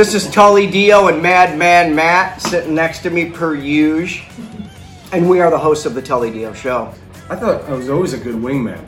[0.00, 4.26] This is Tully Dio and Madman Matt sitting next to me per usual.
[5.12, 6.94] And we are the hosts of the Tully Dio Show.
[7.28, 8.80] I thought I was always a good wingman.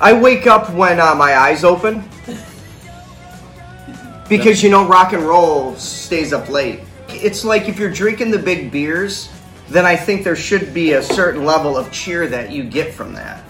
[0.00, 2.02] I wake up when uh, my eyes open.
[4.28, 6.80] Because, you know, rock and roll stays up late.
[7.10, 9.30] It's like if you're drinking the big beers,
[9.68, 13.12] then I think there should be a certain level of cheer that you get from
[13.12, 13.44] that.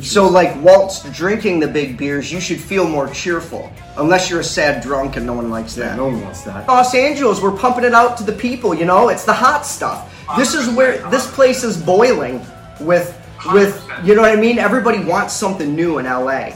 [0.00, 3.70] So, like, whilst drinking the big beers, you should feel more cheerful.
[3.98, 5.98] Unless you're a sad drunk and no one likes that.
[5.98, 6.66] No one wants that.
[6.66, 9.10] Los Angeles, we're pumping it out to the people, you know?
[9.10, 10.08] It's the hot stuff.
[10.36, 12.40] This is where this place is boiling
[12.80, 13.18] with
[13.52, 14.58] with you know what I mean?
[14.58, 16.52] Everybody wants something new in LA.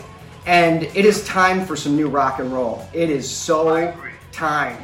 [0.47, 2.89] And it is time for some new rock and roll.
[2.93, 3.93] It is so
[4.31, 4.77] time.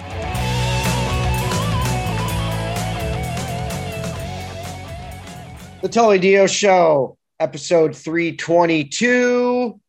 [5.80, 9.80] The Tully Dio Show, episode 322.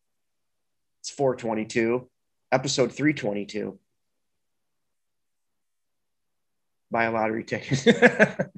[1.00, 2.08] It's 422.
[2.50, 3.78] Episode 322.
[6.90, 7.86] Buy a lottery ticket.
[7.86, 8.48] a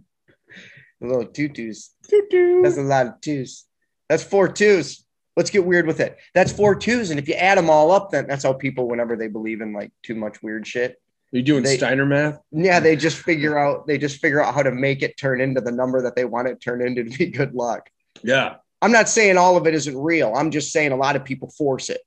[1.00, 1.94] little tutus.
[2.10, 3.64] That's a lot of twos.
[4.08, 5.04] That's four twos.
[5.36, 6.16] Let's get weird with it.
[6.34, 7.10] That's four twos.
[7.10, 9.72] And if you add them all up, then that's how people, whenever they believe in
[9.74, 10.92] like too much weird shit,
[11.32, 12.38] Are you doing They- Steiner math?
[12.50, 15.60] yeah, they just figure out they just figure out how to make it turn into
[15.60, 17.90] the number that they want it turn into to be good luck.
[18.22, 18.56] Yeah.
[18.82, 20.32] I'm not saying all of it isn't real.
[20.34, 22.00] I'm just saying a lot of people force it.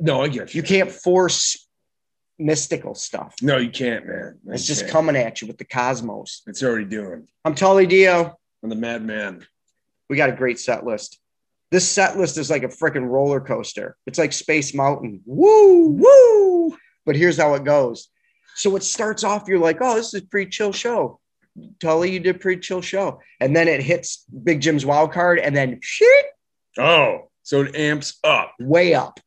[0.00, 0.62] No, I get You you.
[0.62, 1.68] can't force
[2.38, 3.34] mystical stuff.
[3.42, 4.38] No, you can't, man.
[4.48, 4.92] It's just can't.
[4.92, 6.42] coming at you with the cosmos.
[6.46, 7.26] It's already doing.
[7.44, 8.38] I'm Tully Dio.
[8.62, 9.44] I'm the madman.
[10.08, 11.18] We got a great set list.
[11.70, 13.96] This set list is like a freaking roller coaster.
[14.06, 15.20] It's like Space Mountain.
[15.26, 16.76] Woo, woo.
[17.04, 18.08] But here's how it goes.
[18.54, 21.20] So it starts off, you're like, oh, this is a pretty chill show.
[21.80, 23.20] Tully, you did a pretty chill show.
[23.40, 26.26] And then it hits Big Jim's wild card, and then shit,
[26.78, 28.54] Oh, so it amps up.
[28.60, 29.18] way up.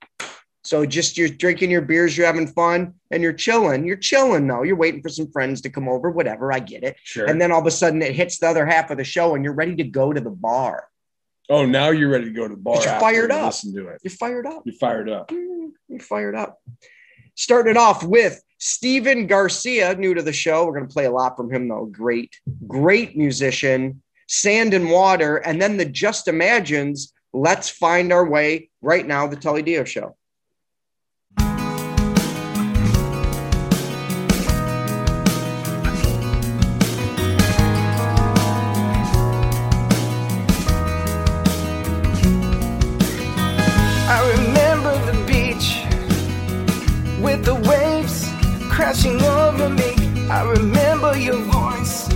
[0.63, 3.85] So just you're drinking your beers, you're having fun, and you're chilling.
[3.85, 4.61] You're chilling though.
[4.63, 6.53] You're waiting for some friends to come over, whatever.
[6.53, 6.95] I get it.
[7.03, 7.25] Sure.
[7.25, 9.43] And then all of a sudden it hits the other half of the show, and
[9.43, 10.87] you're ready to go to the bar.
[11.49, 12.75] oh, now you're ready to go to the bar.
[12.75, 13.47] You're fired up.
[13.47, 13.99] Listen to it.
[14.03, 14.61] You're fired up.
[14.65, 15.29] You're fired up.
[15.29, 16.59] Mm, You're fired up.
[17.35, 20.65] Started off with Steven Garcia, new to the show.
[20.65, 21.85] We're going to play a lot from him, though.
[21.85, 24.01] Great, great musician.
[24.27, 25.37] Sand and Water.
[25.37, 30.15] And then the Just Imagines, Let's Find Our Way right now, the Tully Dio Show.
[49.69, 49.93] Me.
[50.29, 52.07] I remember your voice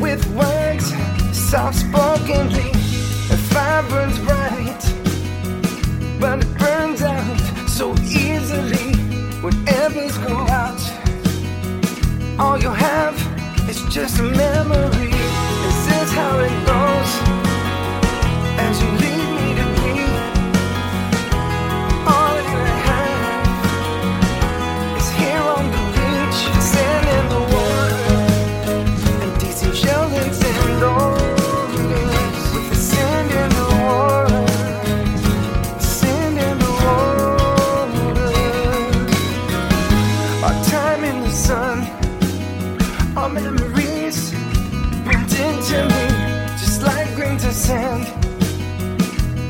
[0.00, 0.86] with words
[1.32, 2.72] soft spokenly.
[3.28, 4.82] The fire burns bright,
[6.20, 8.94] but it burns out so easily
[9.42, 10.80] when embers go out.
[12.38, 13.16] All you have
[13.68, 15.10] is just a memory.
[15.64, 17.27] This is how it goes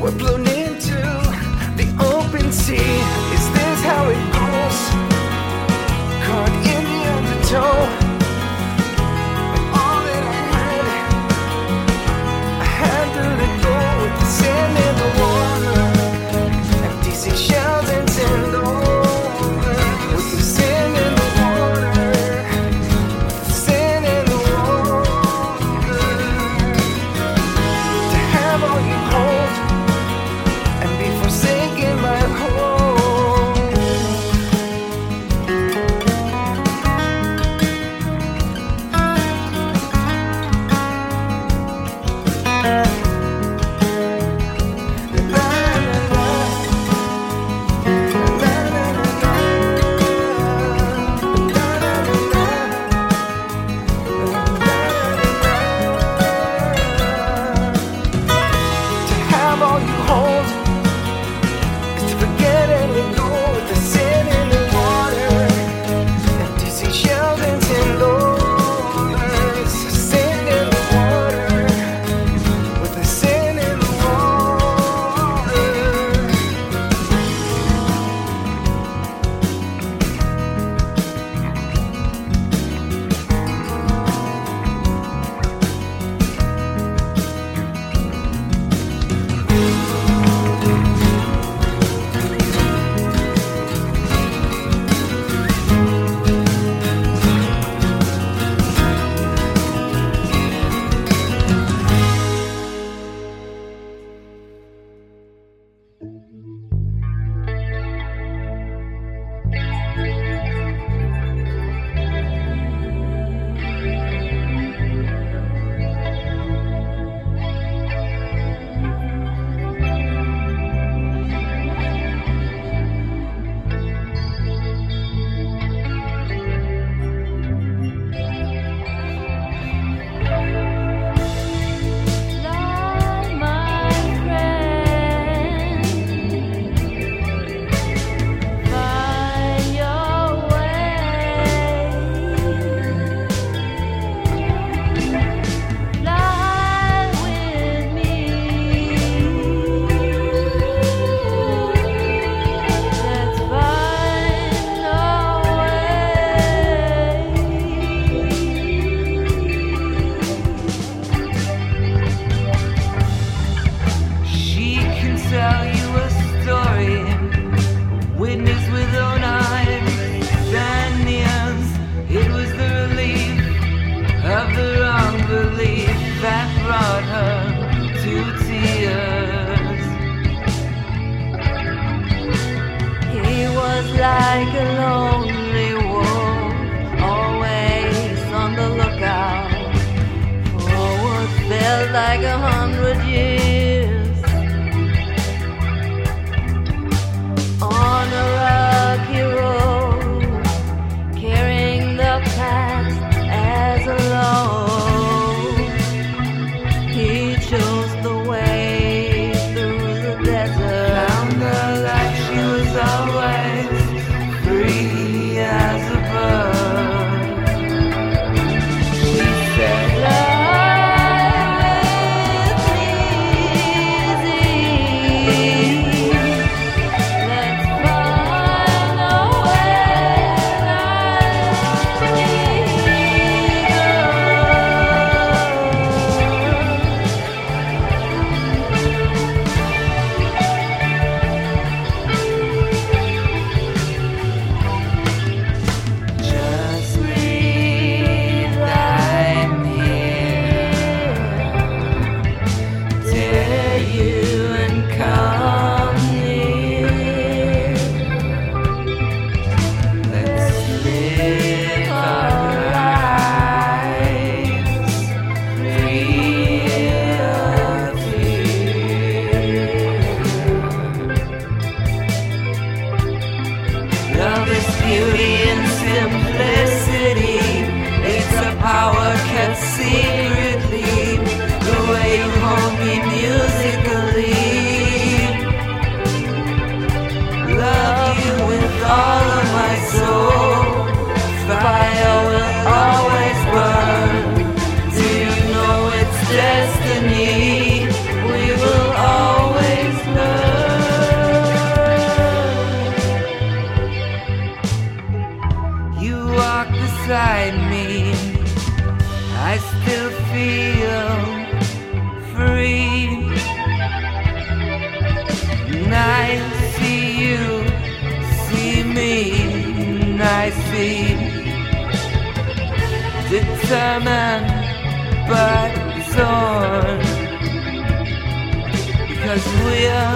[0.09, 0.48] We're blue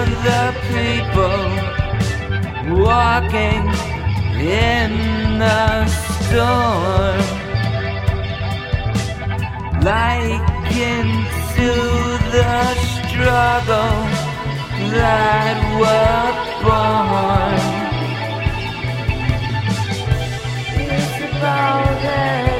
[0.03, 1.43] we're the people
[2.83, 3.65] walking
[4.39, 4.91] in
[5.39, 7.21] the storm.
[9.81, 11.71] Like into
[12.35, 12.53] the
[12.95, 13.97] struggle
[14.99, 16.33] that we're
[16.63, 17.59] born.
[20.75, 22.52] It's about letting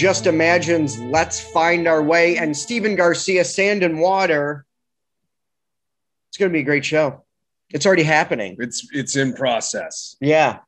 [0.00, 4.64] Just Imagines Let's Find Our Way and Stephen Garcia, Sand and Water.
[6.30, 7.26] It's going to be a great show.
[7.68, 8.56] It's already happening.
[8.60, 10.16] It's it's in process.
[10.18, 10.60] Yeah.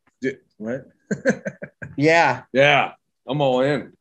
[0.59, 0.87] What?
[1.97, 2.43] Yeah.
[2.53, 2.93] Yeah,
[3.27, 3.95] I'm all in.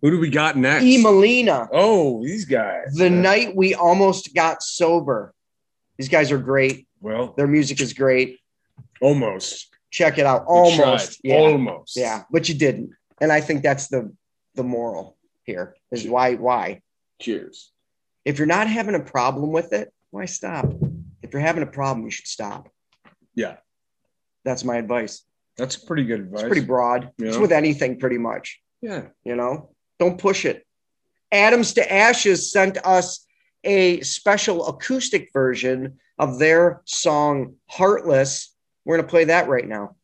[0.00, 0.84] Who do we got next?
[0.84, 0.96] E.
[1.02, 1.68] Molina.
[1.70, 2.94] Oh, these guys.
[2.94, 5.34] The night we almost got sober.
[5.98, 6.88] These guys are great.
[7.02, 8.38] Well, Their music is great.
[9.02, 9.68] almost.
[9.90, 10.46] Check it out.
[10.46, 11.20] Almost.
[11.22, 11.34] Yeah.
[11.34, 11.94] Almost.
[11.94, 12.22] Yeah.
[12.30, 12.92] But you didn't.
[13.20, 14.10] And I think that's the
[14.54, 16.82] the moral here is why why.
[17.20, 17.70] Cheers.
[18.24, 20.66] If you're not having a problem with it, why stop?
[21.22, 22.68] If you're having a problem, you should stop.
[23.34, 23.56] Yeah,
[24.44, 25.24] That's my advice.
[25.56, 26.40] that's pretty good advice.
[26.42, 27.10] It's pretty broad.
[27.18, 28.60] It's with anything pretty much.
[28.82, 29.06] Yeah.
[29.24, 30.66] You know, don't push it.
[31.30, 33.26] Adams to Ashes sent us
[33.64, 38.54] a special acoustic version of their song Heartless.
[38.84, 39.96] We're going to play that right now.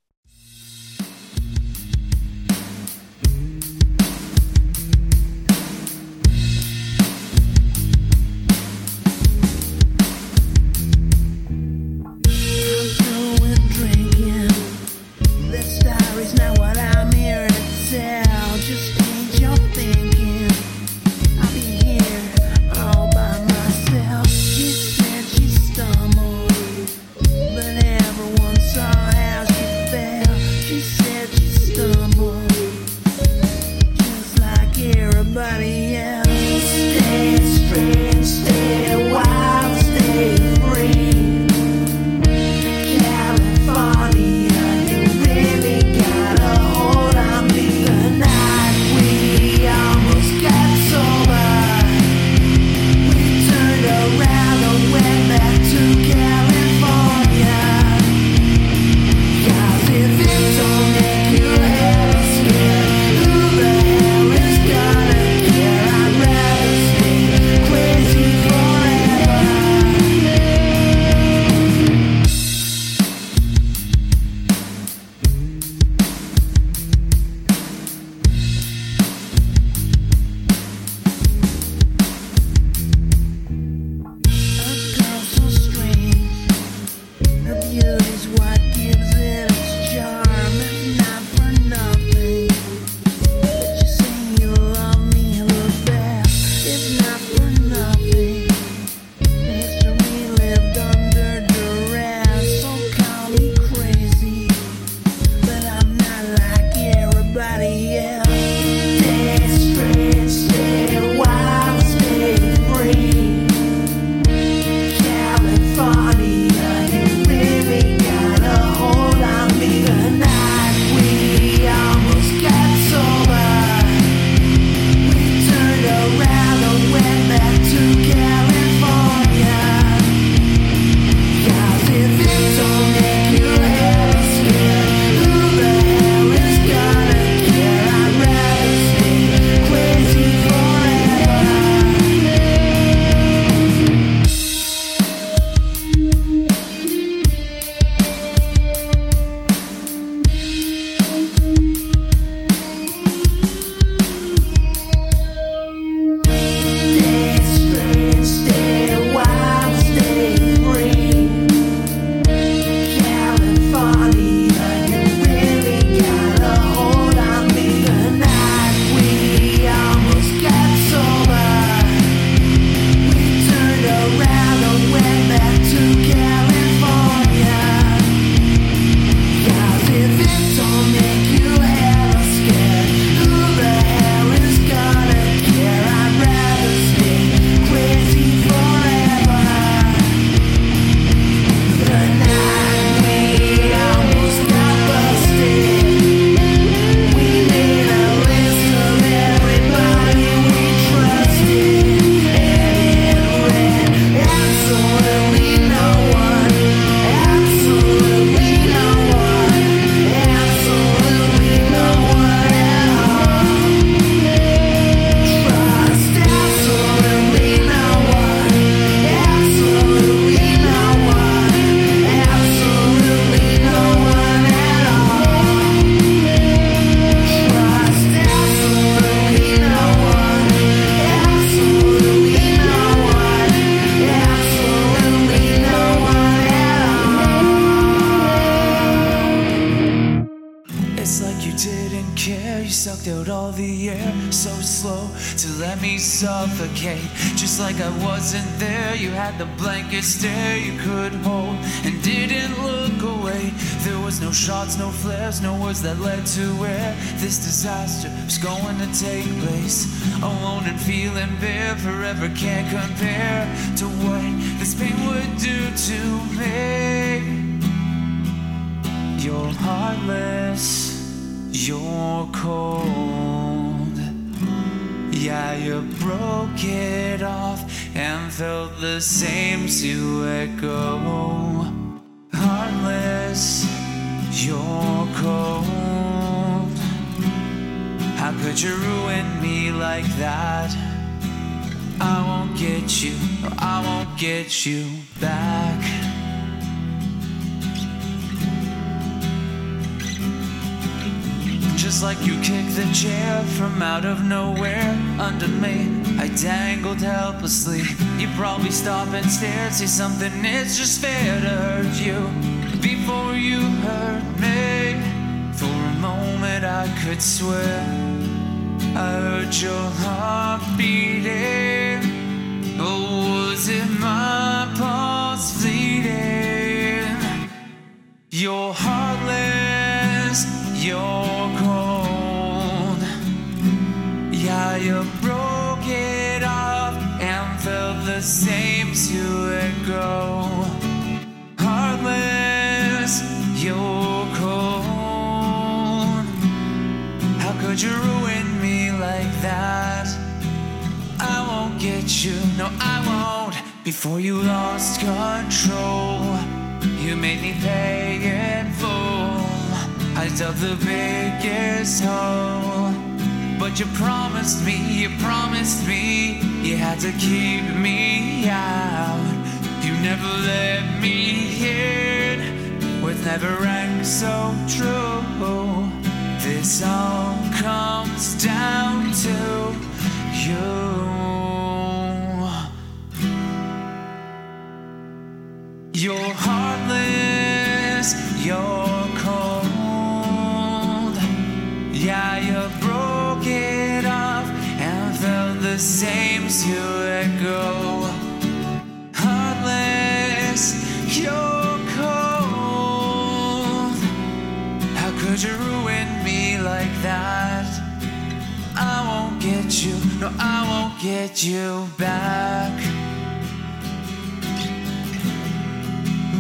[411.00, 412.72] Get you back.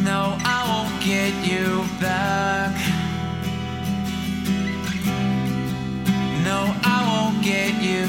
[0.02, 2.74] No, I won't get you back.
[6.44, 8.06] No, I won't get you.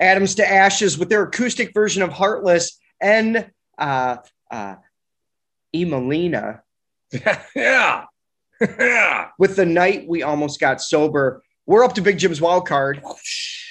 [0.00, 4.18] Adams to Ashes with their acoustic version of Heartless and uh,
[4.50, 4.76] uh,
[5.74, 6.60] Emelina
[7.56, 8.04] yeah.
[8.60, 9.28] yeah.
[9.38, 11.42] with the night we almost got sober.
[11.66, 13.02] We're up to Big Jim's wild card,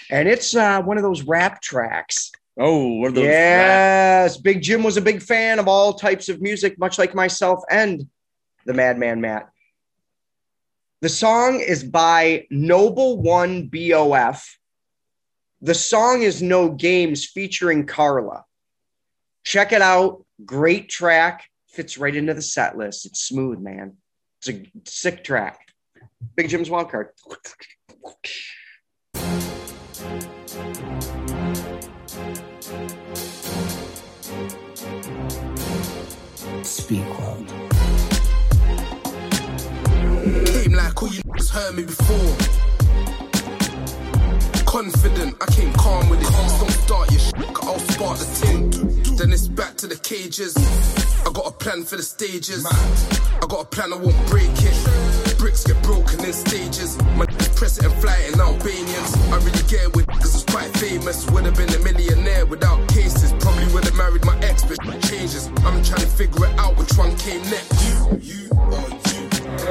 [0.09, 2.31] and it's uh, one of those rap tracks.
[2.57, 3.23] Oh, what are those?
[3.23, 7.63] yes, Big Jim was a big fan of all types of music, much like myself
[7.69, 8.07] and
[8.65, 9.49] the Madman Matt.
[11.01, 14.57] The song is by Noble One BOF.
[15.61, 18.43] The song is No Games featuring Carla.
[19.45, 20.25] Check it out.
[20.45, 21.49] Great track.
[21.69, 23.05] Fits right into the set list.
[23.05, 23.95] It's smooth, man.
[24.39, 25.59] It's a sick track.
[26.35, 27.09] Big Jim's wild card.
[36.63, 37.47] Speak loud.
[40.45, 42.15] Came like all you heard me before.
[44.65, 46.31] Confident, I came calm with it.
[46.31, 48.69] Don't start your shit, I'll spark the tin.
[49.17, 50.55] Then it's back to the cages.
[51.27, 52.65] I got a plan for the stages.
[52.65, 55.28] I got a plan, I won't break it.
[55.39, 57.01] Bricks get broken in stages.
[57.15, 57.25] My
[57.55, 59.15] press it and fly in Albanians.
[59.31, 61.29] I really it with cause it's quite famous.
[61.31, 63.31] Would have been a millionaire without cases.
[63.39, 65.47] Probably would have married my ex, but changes.
[65.63, 67.71] I'm trying to figure it out which one came next.
[67.87, 68.88] You, you, or.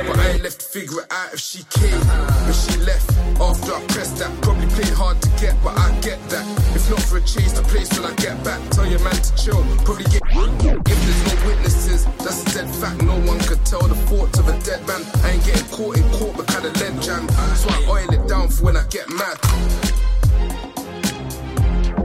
[0.06, 1.98] But I ain't left to figure it out if she came,
[2.46, 4.30] but she left after I pressed that.
[4.42, 6.46] Probably played hard to get, but I get that.
[6.76, 8.60] If not for a chase, the place when I get back.
[8.70, 10.22] Tell your man to chill, probably get.
[10.30, 13.02] If there's no witnesses, that's a dead fact.
[13.02, 15.02] No one could tell the thoughts of a dead man.
[15.24, 17.28] I ain't getting caught in court because of lead jam.
[17.58, 19.36] So I oil it down for when I get mad.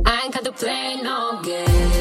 [0.05, 1.92] I ain't got to play no games.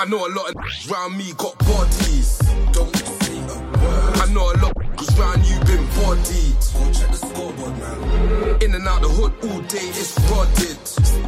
[0.00, 2.38] I know a lot of round me got bodies.
[2.70, 4.16] Don't say a word.
[4.22, 6.54] I know a lot of round you been bodied.
[6.72, 8.62] Go check the scoreboard, man.
[8.62, 10.78] In and out the hood all day, it's rodded.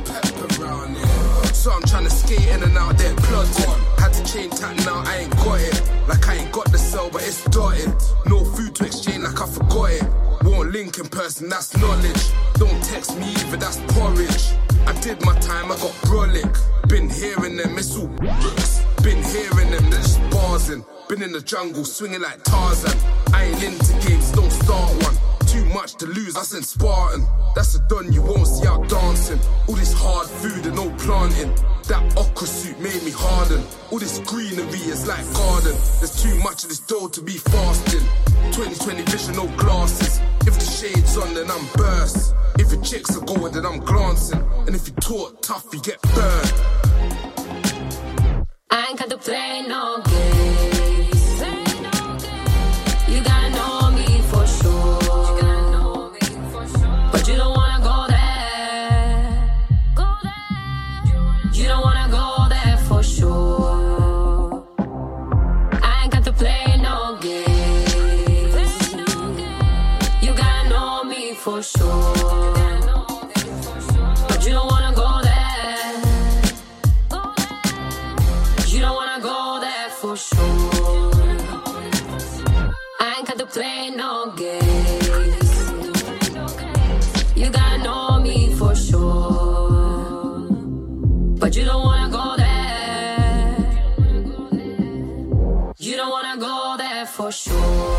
[0.06, 1.52] Pepper around here.
[1.52, 3.99] So I'm trying to skate in and out there, plodding.
[4.10, 5.82] Had to chain tap now, I ain't got it.
[6.08, 7.94] Like I ain't got the cell, but it's dotted.
[8.26, 10.04] No food to exchange, like I forgot it.
[10.42, 12.22] Won't link in person, that's knowledge.
[12.54, 14.50] Don't text me either, that's porridge.
[14.86, 16.50] I did my time, I got brolic.
[16.88, 18.08] Been hearing them, it's all
[19.04, 20.84] Been hearing them, they're just barsing.
[21.08, 22.98] Been in the jungle, swinging like Tarzan.
[23.32, 25.14] I ain't into games, don't start one.
[25.46, 27.26] Too much to lose, I sent Spartan.
[27.54, 29.38] That's a done, you won't see out dancing.
[29.68, 31.54] All this hard food and no planting.
[31.88, 33.64] That okra suit made me harden.
[33.90, 35.76] All this greenery is like garden.
[35.98, 38.00] There's too much of this dough to be fasting.
[38.52, 40.20] 2020 vision, no glasses.
[40.46, 42.34] If the shades on, then I'm burst.
[42.58, 44.42] If your chicks are going, then I'm glancing.
[44.66, 46.52] And if you talk tough, you get burned.
[48.70, 50.79] I ain't got to play no games.
[97.30, 97.90] Sure.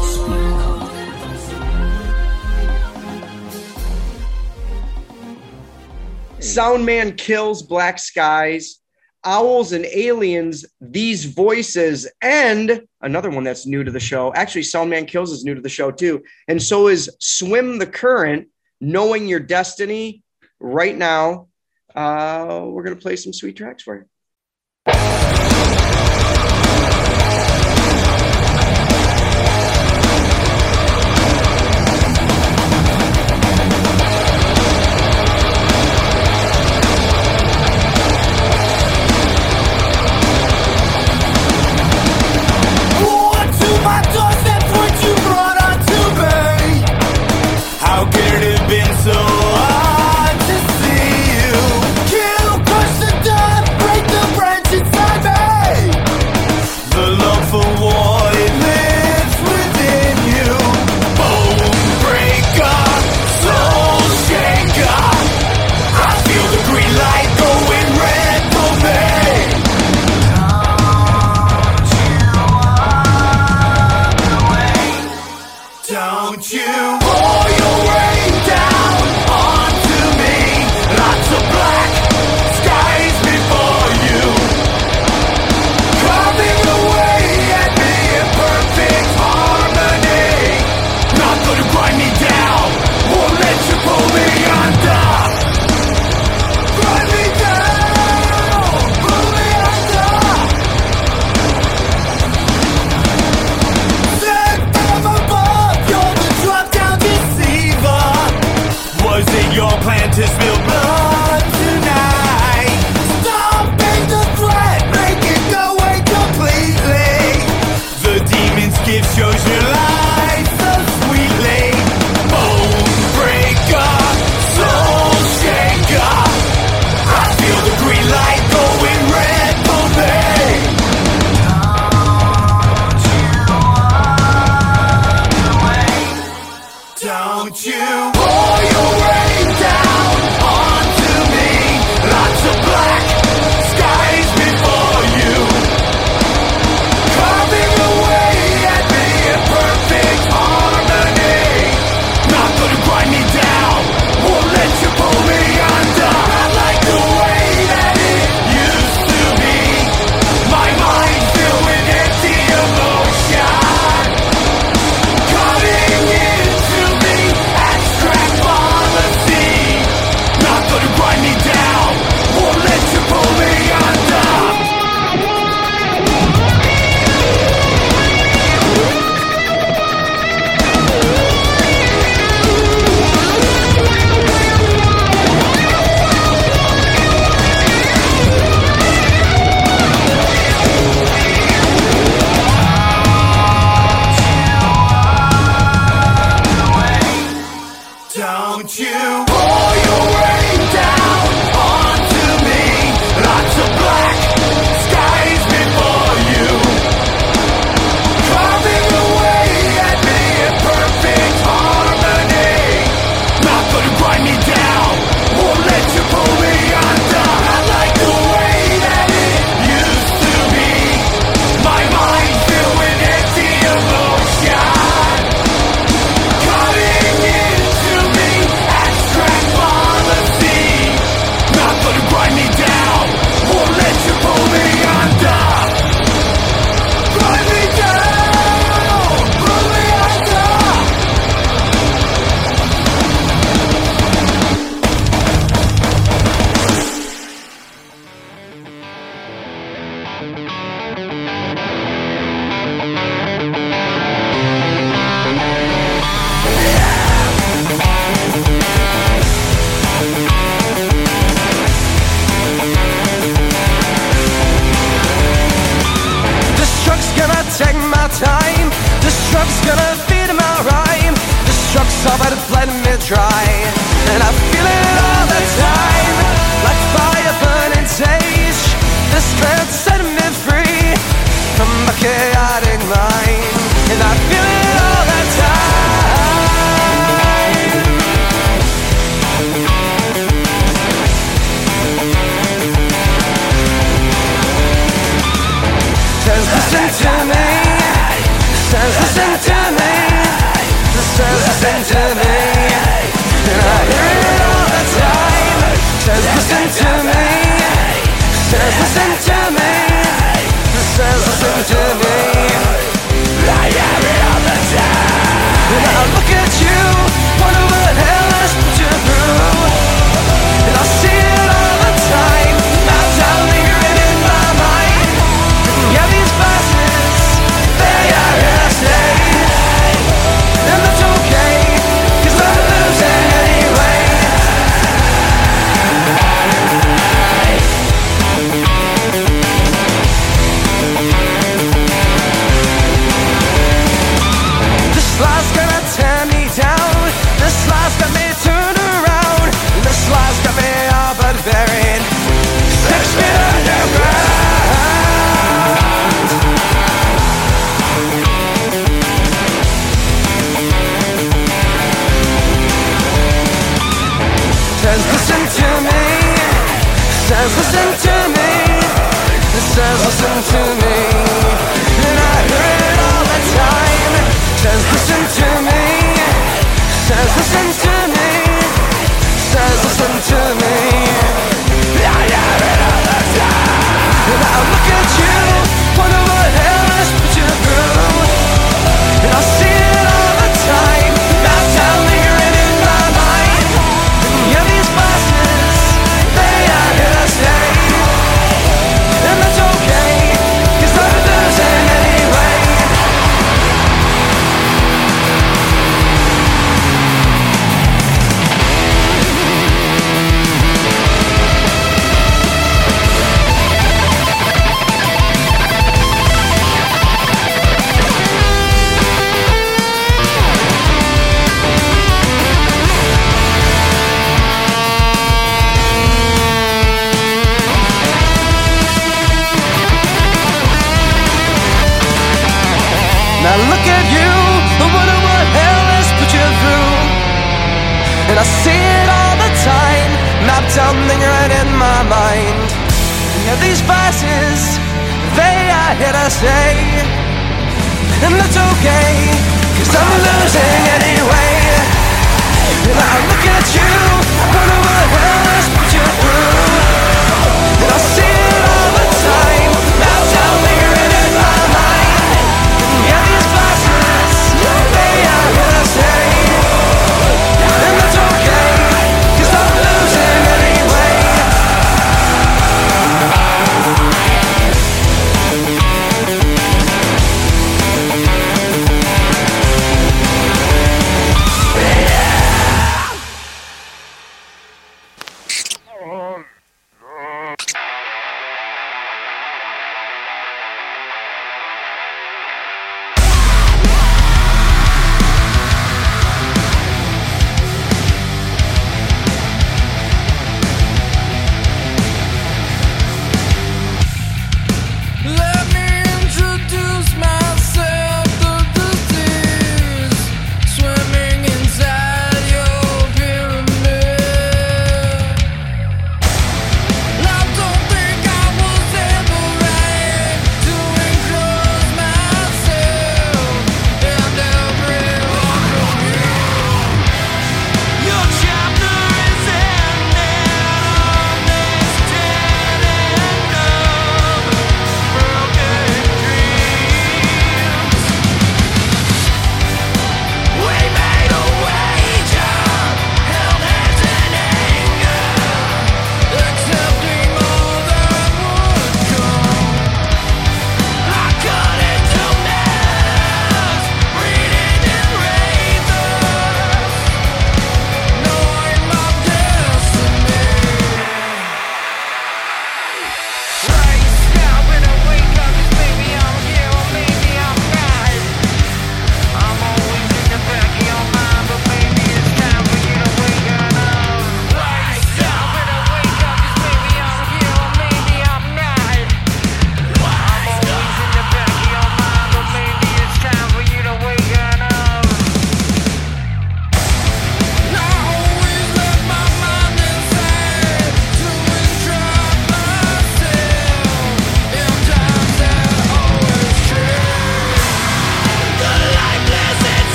[6.40, 8.80] Soundman kills Black Skies,
[9.24, 14.34] Owls and Aliens, These Voices, and another one that's new to the show.
[14.34, 16.24] Actually, Soundman Kills is new to the show too.
[16.48, 18.48] And so is Swim the Current,
[18.80, 20.24] Knowing Your Destiny.
[20.60, 21.48] Right now,
[21.96, 25.21] uh, we're going to play some sweet tracks for you.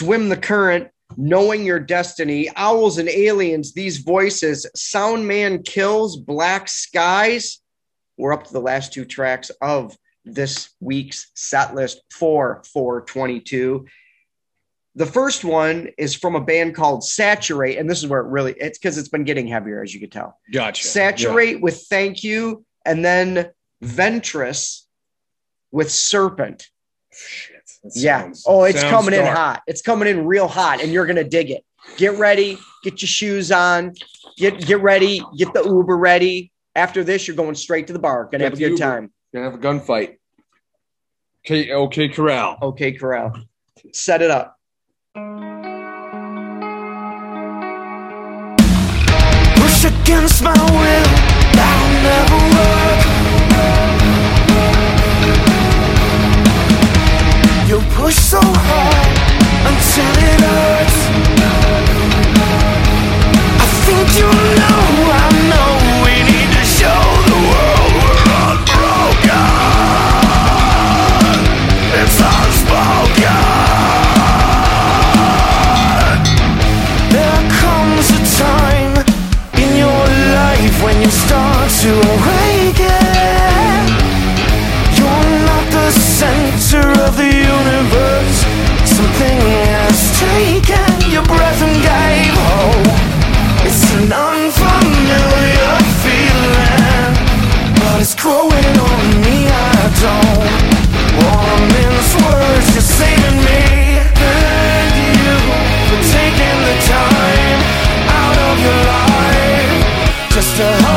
[0.00, 0.88] swim the current,
[1.18, 7.60] knowing your destiny, owls and aliens, these voices, sound man kills, black skies.
[8.16, 9.94] We're up to the last two tracks of
[10.24, 13.86] this week's set list for 422.
[14.94, 18.54] The first one is from a band called Saturate, and this is where it really
[18.58, 20.38] it's because it's been getting heavier, as you can tell.
[20.50, 20.82] Gotcha.
[20.82, 21.62] Saturate yeah.
[21.62, 23.50] with thank you, and then
[23.84, 24.84] Ventress
[25.70, 26.68] with Serpent
[27.94, 28.22] yeah.
[28.22, 29.26] Sounds, oh, it's coming dark.
[29.26, 29.62] in hot.
[29.66, 31.64] It's coming in real hot, and you're gonna dig it.
[31.96, 32.58] Get ready.
[32.82, 33.94] Get your shoes on.
[34.36, 35.22] Get get ready.
[35.36, 36.52] Get the Uber ready.
[36.74, 38.24] After this, you're going straight to the bar.
[38.24, 38.78] Gonna get have a good Uber.
[38.78, 39.12] time.
[39.34, 40.16] Gonna have a gunfight.
[41.46, 42.58] Okay, okay, Corral.
[42.60, 43.32] Okay, Corral.
[43.92, 44.56] Set it up.
[49.56, 51.19] Push against my will.
[57.70, 59.06] You push so hard
[59.70, 60.98] until it hurts.
[63.60, 64.26] I think you
[64.58, 64.82] know,
[65.14, 65.70] I know
[66.02, 67.09] we need to show.
[110.60, 110.89] to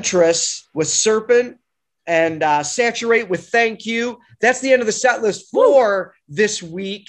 [0.00, 1.58] Ventress with Serpent
[2.06, 4.18] and uh, Saturate with Thank You.
[4.40, 7.08] That's the end of the set list for this week.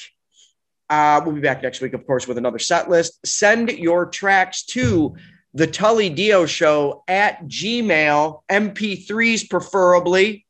[0.89, 3.25] Uh, we'll be back next week, of course, with another set list.
[3.25, 5.15] Send your tracks to
[5.53, 10.45] the Tully Dio Show at Gmail, MP3s preferably,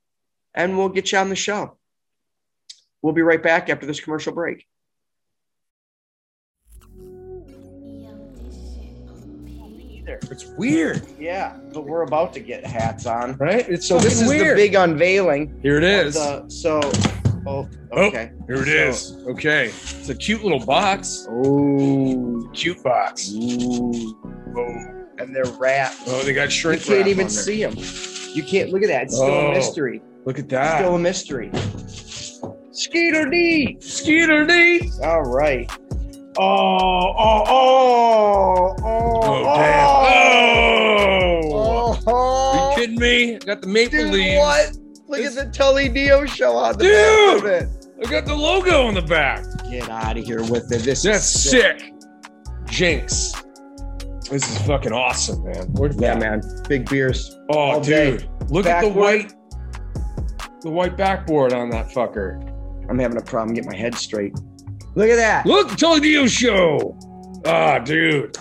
[0.53, 1.77] and we'll get you on the show.
[3.01, 4.65] We'll be right back after this commercial break.
[10.29, 13.35] It's weird, Yeah, but we're about to get hats on.
[13.37, 13.67] right?
[13.67, 15.59] It's So this is the big unveiling.
[15.61, 16.13] Here it is.
[16.15, 16.79] the- so,
[17.47, 18.31] oh, Oh, okay.
[18.47, 19.27] Here it So- is.
[19.27, 19.65] Okay.
[19.65, 21.27] It's a cute little box.
[21.29, 23.31] Oh, Cute box.
[23.33, 24.15] Ooh.
[24.55, 24.75] Oh,
[25.17, 25.97] and they're wrapped.
[26.07, 26.87] oh they got shrink.
[26.87, 27.73] You can't even see them.
[28.33, 29.03] You can't look at that.
[29.03, 29.47] It's still Oh.
[29.47, 30.01] a mystery.
[30.25, 30.79] Look at that.
[30.79, 31.51] Still a mystery.
[32.71, 33.77] Skeeter D.
[33.81, 34.89] Skeeter D.
[35.03, 35.69] All right.
[36.37, 39.91] Oh, oh, oh, oh, oh, Oh, damn.
[41.53, 41.99] Oh.
[42.07, 43.35] oh, Are you kidding me?
[43.35, 44.39] I Got the maple Dude, leaves.
[44.39, 44.77] what?
[45.07, 47.43] Look It's- at the Tully Dio show on the Dude!
[47.43, 47.87] back of it.
[48.05, 49.43] I got the logo on the back.
[49.69, 50.83] Get out of here with it.
[50.83, 51.93] This That's is sick.
[52.65, 53.33] Jinx.
[54.29, 55.67] This is fucking awesome, man.
[55.73, 56.19] Where's Yeah, that?
[56.19, 56.63] man.
[56.69, 57.37] Big beers.
[57.49, 58.11] Oh, All day.
[58.17, 58.29] dude.
[58.49, 59.33] Look at the white
[60.61, 62.39] the white backboard on that fucker.
[62.89, 64.33] I'm having a problem getting my head straight.
[64.95, 65.45] Look at that.
[65.45, 66.97] Look, the Tully Dio show.
[67.45, 68.37] Ah, dude.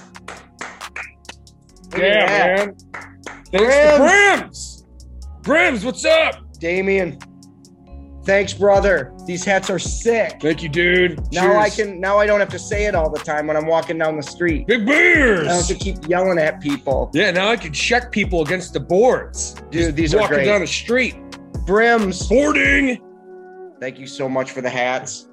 [1.92, 2.76] Look yeah, man.
[3.52, 4.86] Thanks to Brims.
[5.42, 6.40] Brims, what's up?
[6.58, 7.18] Damien.
[8.24, 9.12] Thanks, brother.
[9.26, 10.36] These hats are sick.
[10.42, 11.20] Thank you, dude.
[11.32, 13.66] Now I can now I don't have to say it all the time when I'm
[13.66, 14.66] walking down the street.
[14.66, 15.40] Big beers.
[15.40, 17.10] I don't have to keep yelling at people.
[17.14, 19.54] Yeah, now I can check people against the boards.
[19.70, 21.16] Dude, these are Walking down the street.
[21.66, 22.28] Brims.
[22.28, 23.00] Boarding.
[23.80, 25.29] Thank you so much for the hats.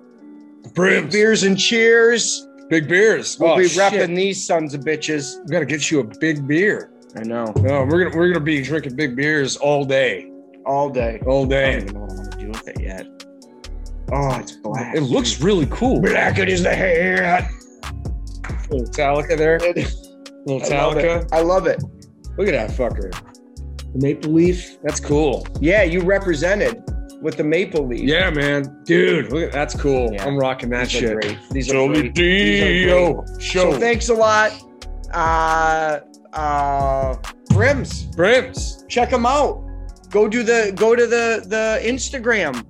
[0.74, 2.48] Big beers and cheers.
[2.70, 3.38] Big beers.
[3.40, 3.94] We'll oh, be shit.
[3.94, 5.40] repping these sons of bitches.
[5.46, 6.92] We gotta get you a big beer.
[7.16, 7.46] I know.
[7.58, 10.32] No, we're gonna we're gonna be drinking big beers all day,
[10.66, 11.22] All day.
[11.26, 11.70] all day.
[11.70, 13.08] I don't even know what I want to do with it yet.
[14.12, 14.96] Oh, it's black.
[14.96, 16.02] It looks really cool.
[16.02, 16.38] black.
[16.38, 17.50] It is the hat.
[18.70, 19.60] Little Metallica there.
[19.60, 21.30] Little I Metallica.
[21.32, 21.82] I love it.
[22.38, 23.12] Look at that fucker.
[23.94, 24.78] The maple leaf.
[24.84, 25.48] That's cool.
[25.60, 26.84] Yeah, you represented
[27.22, 28.02] with the maple leaf.
[28.02, 28.82] Yeah, man.
[28.86, 30.12] Dude, look at that's cool.
[30.14, 30.26] Yeah.
[30.26, 31.14] I'm rocking that These shit.
[31.22, 31.38] great.
[31.52, 32.16] These are great.
[32.16, 32.86] These are great.
[32.86, 33.72] Dio show.
[33.74, 34.52] So thanks a lot.
[35.14, 36.00] Uh
[36.34, 37.16] uh
[37.50, 38.04] Brims.
[38.16, 38.86] Brims.
[38.88, 39.64] Check them out.
[40.10, 42.66] Go do the go to the the Instagram.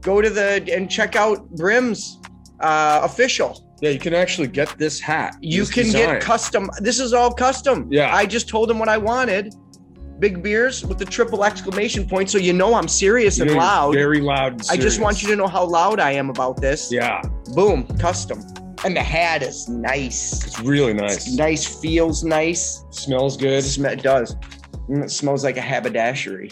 [0.00, 2.18] Go to the and check out Brims
[2.60, 3.66] uh official.
[3.82, 5.36] Yeah, you can actually get this hat.
[5.40, 6.00] You this can design.
[6.14, 6.70] get custom.
[6.80, 7.88] This is all custom.
[7.90, 8.14] Yeah.
[8.14, 9.54] I just told him what I wanted.
[10.20, 13.94] Big beers with the triple exclamation point, so you know I'm serious and you're loud.
[13.94, 14.52] Very loud.
[14.52, 16.92] And I just want you to know how loud I am about this.
[16.92, 17.22] Yeah,
[17.54, 18.40] Boom, custom.
[18.84, 20.44] And the hat is nice.
[20.46, 21.36] it's really It's nice.
[21.36, 22.84] nice, feels nice.
[22.90, 23.62] Smells good.
[23.64, 24.36] sm- it does.
[24.88, 26.50] Mm, It smells like a haberdashery.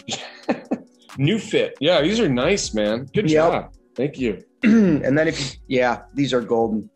[1.17, 1.75] New fit.
[1.79, 3.05] Yeah, these are nice, man.
[3.13, 3.51] Good Yep.
[3.51, 3.73] job.
[3.95, 4.43] Thank you.
[4.63, 6.89] and then if you, yeah, these are golden.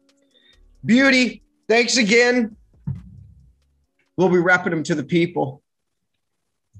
[0.85, 1.43] Beauty.
[1.67, 2.55] Thanks again.
[4.17, 5.62] We'll be wrapping them to the people.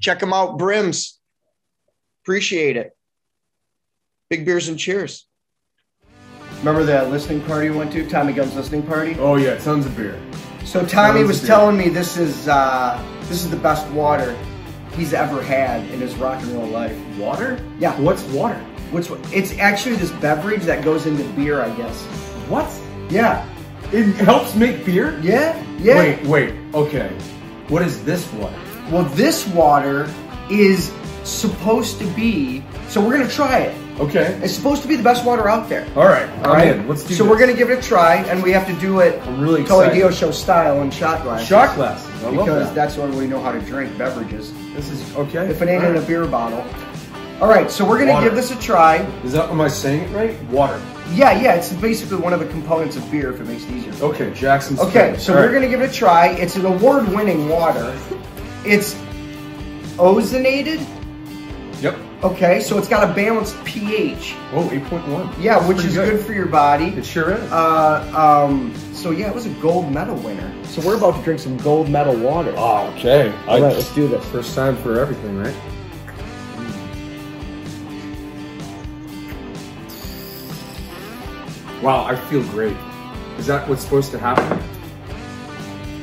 [0.04, 1.18] Check them out, Brims.
[2.24, 2.92] Appreciate it.
[4.30, 5.26] Big beers and cheers.
[6.60, 9.16] Remember that listening party you went to, Tommy Gunn's listening party?
[9.18, 10.22] Oh yeah, tons of beer.
[10.66, 14.38] So Tommy Tons was telling me this is uh, this is the best water
[14.98, 16.98] he's ever had in his rock and roll life.
[17.18, 17.58] Water?
[17.80, 17.98] Yeah.
[18.02, 18.60] What's water?
[18.92, 22.04] Which it's actually this beverage that goes into beer, I guess.
[22.50, 22.70] What?
[23.10, 23.48] Yeah.
[23.94, 25.18] It helps make beer?
[25.22, 25.64] Yeah.
[25.78, 25.98] Yeah.
[25.98, 26.56] Wait, wait.
[26.74, 27.08] Okay.
[27.70, 28.60] What is this water?
[28.92, 30.10] Well, this water
[30.50, 30.92] is
[31.24, 32.64] supposed to be.
[32.88, 33.76] So we're gonna try it.
[34.00, 34.40] Okay.
[34.44, 35.88] It's supposed to be the best water out there.
[35.96, 36.28] All right.
[36.46, 36.76] All right.
[36.76, 36.88] in.
[36.88, 37.18] Let's do it.
[37.18, 37.32] so this.
[37.32, 39.94] we're gonna give it a try, and we have to do it I'm really excited.
[39.94, 41.48] Dio show style in shot glasses.
[41.48, 42.24] Shot glasses.
[42.24, 42.76] I because that.
[42.76, 44.52] that's the only way we know how to drink beverages.
[44.74, 45.50] This is okay.
[45.50, 46.66] If it ain't All in a beer bottle.
[47.42, 48.28] All right, so we're gonna Water.
[48.28, 48.98] give this a try.
[49.24, 50.42] Is that am I saying it right?
[50.46, 50.82] Water.
[51.12, 53.94] Yeah, yeah, it's basically one of the components of beer if it makes it easier.
[54.02, 54.80] Okay, Jackson.
[54.80, 55.54] Okay, so All we're right.
[55.54, 56.28] gonna give it a try.
[56.30, 57.96] It's an award-winning water.
[58.66, 58.94] It's
[59.98, 60.86] ozonated.
[61.82, 61.98] Yep.
[62.24, 64.36] Okay, so it's got a balanced pH.
[64.54, 65.34] Oh, 8.1.
[65.42, 66.26] Yeah, That's which is good.
[66.26, 66.86] for your body.
[66.86, 67.52] It sure is.
[67.52, 70.50] Uh, um, so yeah, it was a gold medal winner.
[70.66, 72.54] So we're about to drink some gold medal water.
[72.56, 73.30] oh, okay.
[73.48, 74.24] All right, let's do this.
[74.30, 75.54] First time for everything, right?
[81.82, 82.78] Wow, I feel great.
[83.38, 84.58] Is that what's supposed to happen?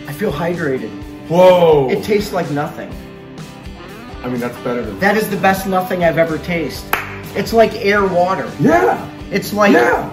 [0.06, 0.90] I feel hydrated.
[1.30, 1.88] Whoa!
[1.90, 2.90] It tastes like nothing.
[4.22, 4.98] I mean, that's better than.
[5.00, 6.90] That is the best nothing I've ever tasted.
[7.36, 8.50] It's like air water.
[8.60, 9.08] Yeah!
[9.30, 10.10] It's like Yeah!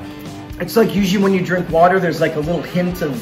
[0.61, 3.18] it's like usually when you drink water, there's like a little hint of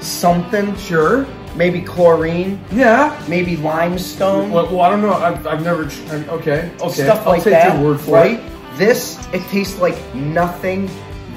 [0.00, 0.74] something.
[0.76, 1.26] Sure.
[1.54, 3.14] Maybe chlorine, Yeah.
[3.28, 5.12] maybe limestone, Well, well I don't know.
[5.12, 5.82] I've, I've never.
[6.10, 6.70] I'm- Okay.
[6.80, 7.04] Okay.
[7.04, 7.78] stuff I'll like take that.
[7.78, 8.40] your word for right?
[8.40, 8.78] it.
[8.78, 10.88] This it tastes like nothing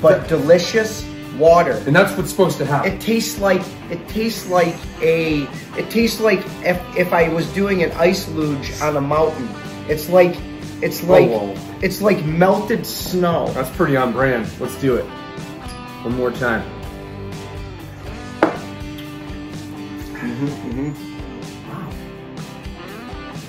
[0.02, 1.06] but delicious
[1.38, 1.82] water.
[1.86, 2.94] And that's what's supposed to happen.
[2.94, 5.44] It tastes like it tastes like a
[5.78, 9.50] it tastes like if, if I was doing an ice luge on a mountain.
[9.88, 10.36] It's like
[10.82, 11.56] it's like whoa.
[11.82, 13.48] it's like melted snow.
[13.54, 14.50] That's pretty on brand.
[14.60, 15.06] Let's do it.
[16.04, 16.64] One more time.
[20.14, 20.94] Mhm, mhm.
[21.68, 21.90] Wow.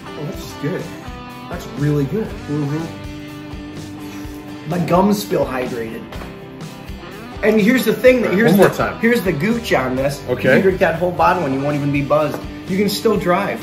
[0.06, 0.82] Oh, that's good.
[1.50, 2.26] That's really good.
[2.48, 2.86] Mhm.
[4.68, 6.02] My gums feel hydrated.
[7.42, 8.98] And here's the thing that here's One the more time.
[9.00, 10.22] here's the gooch on this.
[10.28, 10.42] Okay.
[10.42, 12.38] You can drink that whole bottle and you won't even be buzzed.
[12.68, 13.60] You can still drive.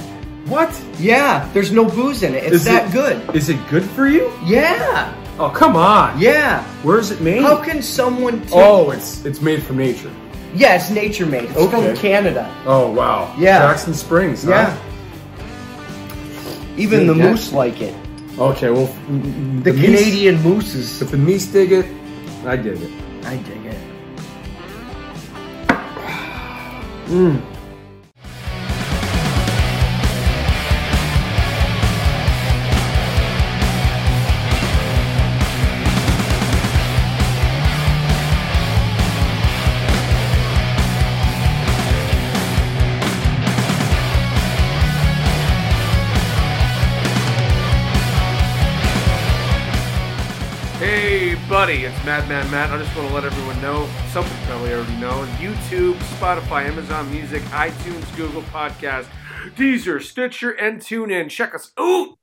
[0.47, 0.69] What?
[0.99, 2.43] Yeah, there's no booze in it.
[2.43, 3.35] It's Is that it- good.
[3.35, 4.31] Is it good for you?
[4.45, 5.13] Yeah.
[5.39, 6.19] Oh, come on.
[6.19, 6.63] Yeah.
[6.83, 7.41] Where is it made?
[7.41, 10.11] How can someone take oh, it's it's made from nature.
[10.53, 11.45] Yeah, it's nature made.
[11.49, 11.87] It's Okay.
[11.87, 12.53] from Canada.
[12.67, 13.33] Oh, wow.
[13.39, 13.59] Yeah.
[13.59, 14.43] Jackson Springs.
[14.43, 14.51] huh?
[14.51, 14.77] Yeah.
[16.77, 17.95] Even the moose like it.
[18.37, 21.01] Okay, well, mm, The, meese- Canadian mooses.
[21.01, 21.85] If the meese dig it,
[22.45, 22.91] I dig it.
[23.25, 23.62] I dig it.
[27.07, 27.52] Mm.
[51.63, 52.71] Hey, buddy, it's Madman Matt.
[52.71, 55.25] I just want to let everyone know something you probably already know.
[55.37, 59.07] YouTube, Spotify, Amazon Music, iTunes, Google Podcast,
[59.55, 61.29] Deezer, Stitcher, and TuneIn.
[61.29, 62.17] Check us out.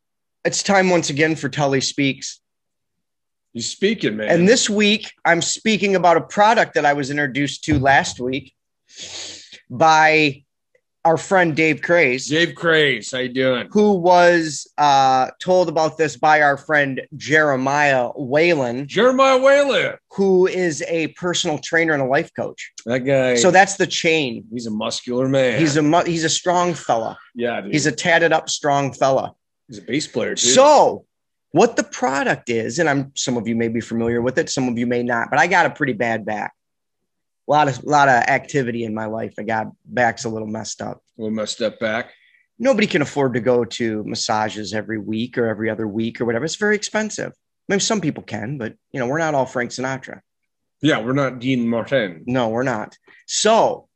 [0.44, 2.38] It's time once again for Tully Speaks.
[3.54, 4.28] You speaking, man.
[4.28, 8.52] And this week, I'm speaking about a product that I was introduced to last week
[9.70, 10.44] by
[11.04, 13.68] our friend Dave Craze, Dave Craze, how you doing?
[13.70, 19.96] who was uh, told about this by our friend Jeremiah Whalen, Jeremiah Whalen.
[20.12, 22.72] who is a personal trainer and a life coach.
[22.84, 23.36] That guy.
[23.36, 24.44] So that's the chain.
[24.52, 25.58] he's a muscular man.
[25.58, 27.18] He's a mu- he's a strong fella.
[27.34, 27.60] yeah.
[27.62, 27.72] Dude.
[27.72, 29.32] He's a tatted up strong fella.
[29.68, 30.48] he's a bass player too.
[30.48, 31.06] So,
[31.52, 34.68] what the product is, and I'm some of you may be familiar with it, some
[34.68, 36.52] of you may not, but I got a pretty bad back.
[37.48, 39.34] A lot of lot of activity in my life.
[39.38, 41.02] I got back's a little messed up.
[41.18, 42.12] A little messed up back.
[42.58, 46.44] Nobody can afford to go to massages every week or every other week or whatever.
[46.44, 47.32] It's very expensive.
[47.68, 50.20] Maybe some people can, but you know, we're not all Frank Sinatra.
[50.82, 52.24] Yeah, we're not Dean Martin.
[52.26, 52.96] No, we're not.
[53.26, 53.88] So,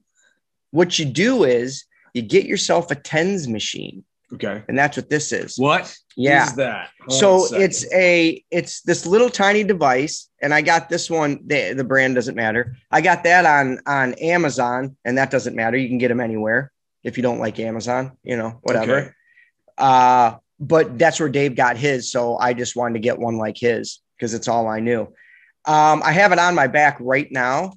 [0.70, 4.62] what you do is you get yourself a tens machine, Okay.
[4.68, 5.56] and that's what this is.
[5.58, 5.94] What?
[6.16, 6.46] Yeah.
[6.46, 6.90] Is that?
[7.06, 11.40] Hold so it's a it's this little tiny device, and I got this one.
[11.46, 12.76] The, the brand doesn't matter.
[12.90, 15.76] I got that on on Amazon, and that doesn't matter.
[15.76, 16.72] You can get them anywhere
[17.02, 18.12] if you don't like Amazon.
[18.22, 18.96] You know, whatever.
[18.98, 19.10] Okay.
[19.78, 22.10] Uh, but that's where Dave got his.
[22.10, 25.02] So I just wanted to get one like his because it's all I knew.
[25.66, 27.72] Um, I have it on my back right now,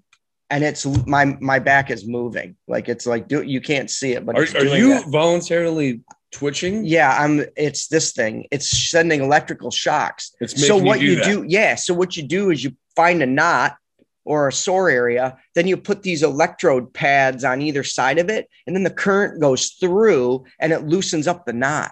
[0.49, 2.55] and it's my my back is moving.
[2.67, 5.07] Like it's like do you can't see it, but Are, are you that.
[5.07, 6.01] voluntarily
[6.32, 6.86] twitching?
[6.86, 7.45] Yeah, I'm.
[7.55, 8.47] It's this thing.
[8.51, 10.34] It's sending electrical shocks.
[10.39, 11.75] It's so making you what do you do, yeah.
[11.75, 13.78] So what you do is you find a knot
[14.25, 18.49] or a sore area, then you put these electrode pads on either side of it,
[18.65, 21.91] and then the current goes through and it loosens up the knot,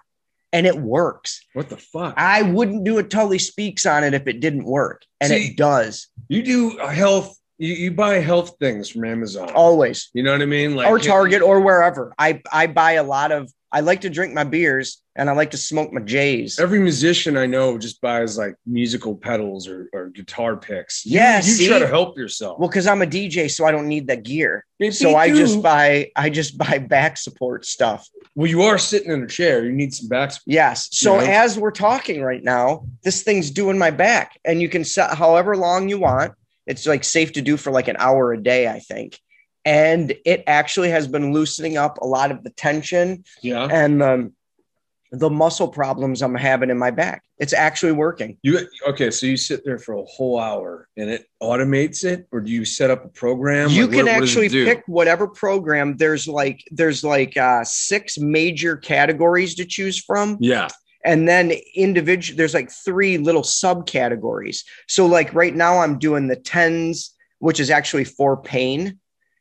[0.51, 1.41] and it works.
[1.53, 2.13] What the fuck?
[2.17, 5.57] I wouldn't do a Tully Speaks on it if it didn't work, and See- it
[5.57, 7.37] does You do a health.
[7.57, 9.49] You, you buy health things from Amazon.
[9.51, 10.09] always.
[10.13, 10.75] You know what I mean?
[10.75, 12.13] Like or Target or wherever.
[12.19, 13.49] I I buy a lot of.
[13.75, 16.57] I like to drink my beers and I like to smoke my J's.
[16.59, 21.05] Every musician I know just buys like musical pedals or, or guitar picks.
[21.05, 21.67] You- Yeah, you, see?
[21.67, 22.57] try to help yourself.
[22.57, 24.65] Well, because I'm a DJ, so I don't need that gear.
[24.91, 28.07] So I just buy I just buy back support stuff.
[28.33, 29.65] Well, you are sitting in a chair.
[29.65, 30.31] You need some back.
[30.31, 30.53] support.
[30.53, 30.87] Yes.
[30.93, 31.33] So You know?
[31.33, 35.57] as we're talking right now, this thing's doing my back, and you can set however
[35.57, 36.31] long you want.
[36.65, 39.19] It's like safe to do for like an hour a day, I think.
[39.65, 43.67] And it actually has been loosening up a lot of the tension Yeah.
[43.71, 44.33] and um,
[45.11, 47.23] the muscle problems I'm having in my back.
[47.39, 48.37] It's actually working.
[48.43, 49.11] You okay?
[49.11, 52.63] So you sit there for a whole hour and it automates it, or do you
[52.63, 53.69] set up a program?
[53.71, 54.65] you can what- what actually do?
[54.65, 60.67] pick whatever program there's like there's like uh six major categories to choose from Yeah.
[61.03, 66.35] and then individual there's like three little subcategories so like right now i'm doing the
[66.35, 68.99] tens which is actually for pain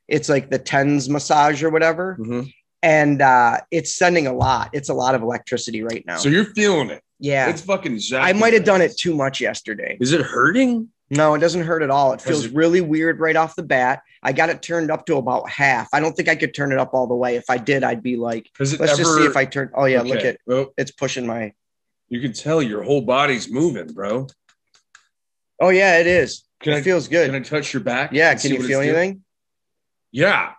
[0.08, 2.52] it's like the tens massage or whatever Mhm.
[2.82, 6.46] and uh it's sending a lot it's a lot of electricity right now So you're
[6.54, 7.02] feeling it.
[7.18, 7.98] yeah It's fucking.
[8.14, 10.88] i might have done it too much yesterday Is it hurting?
[11.10, 12.12] no, it doesn't hurt at all.
[12.14, 14.00] It feels it- really weird right off the bat.
[14.22, 15.86] I got it turned up to about half.
[15.92, 17.36] I don't think I could turn it up all the way.
[17.36, 18.86] If I did, I'd be like, let's ever?
[18.86, 19.70] just see if I turn.
[19.74, 20.28] Oh yeah, look Okay.
[20.30, 21.52] at Well, it's pushing my.
[22.08, 24.26] you can tell your whole body's moving, bro.
[25.60, 26.42] Oh yeah, it is.
[26.60, 27.26] Can it I- feels good.
[27.26, 28.10] Can I touch your back?
[28.12, 29.10] yeah, can you feel anything?
[29.12, 29.23] doing?
[30.14, 30.52] Yeah.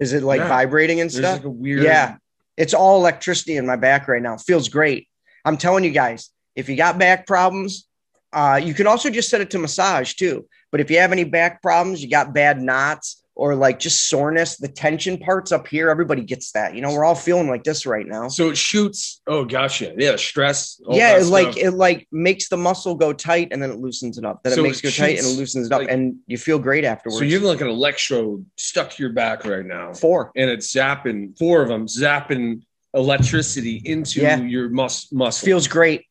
[0.00, 0.48] Is it like Yeah.
[0.48, 1.44] vibrating and There's stuff?
[1.44, 1.84] like weird.
[1.84, 2.16] Yeah,
[2.56, 4.36] it's all electricity in my back right now.
[4.36, 5.06] Feels great.
[5.44, 7.86] I'm telling you guys, if you got back problems,
[8.32, 10.44] uh, you can also just set it to massage too.
[10.72, 14.56] But if you have any back problems, you got bad knots or like just soreness,
[14.56, 16.74] the tension parts up here, everybody gets that.
[16.74, 18.26] You know, we're all feeling like this right now.
[18.26, 19.20] So it shoots.
[19.28, 19.94] Oh, gotcha.
[19.96, 20.80] Yeah, stress.
[20.90, 24.24] yeah, it like it like makes the muscle go tight and then it loosens it
[24.24, 24.42] up.
[24.42, 26.36] Then So it makes it go tight and it loosens it up, like- and you
[26.36, 27.18] feel great afterwards.
[27.18, 30.32] So you have like an electrode stuck to your back right now, four.
[30.34, 32.62] and it's zapping four of them, zapping
[32.92, 34.40] electricity into Yeah.
[34.40, 35.46] your mus- muscle.
[35.46, 36.04] feels great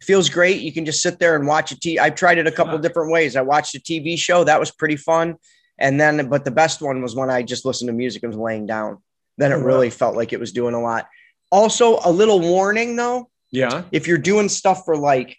[0.00, 2.50] feels great you can just sit there and watch a t i've tried it a
[2.52, 5.34] couple different ways i watched a tv show that was pretty fun
[5.80, 8.38] and then but the best one was when i just listened to music and was
[8.38, 8.98] laying down
[9.38, 11.08] then it Oh, really felt like it was doing a lot.
[11.50, 13.30] Also a little warning though.
[13.50, 13.84] Yeah.
[13.90, 15.38] if you're doing stuff for like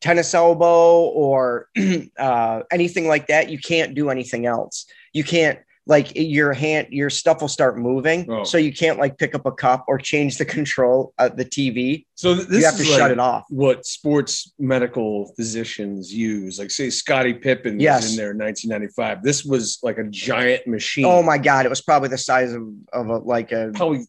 [0.00, 1.68] tennis elbow or
[2.18, 4.86] uh, anything like that you can't do anything else.
[5.12, 8.44] You can't like your hand your stuff will start moving Oh.
[8.44, 12.04] so you can't like pick up a cup or change the control of the tv
[12.14, 16.70] So this you have to is shut it off What sports medical physicians use, like
[16.70, 18.10] say Scottie Pippen was Yes.
[18.10, 19.22] in there in 1995.
[19.22, 21.04] This was like a giant machine.
[21.06, 22.62] Oh my god, it was probably the size of,
[22.92, 24.06] of a like a, Probably.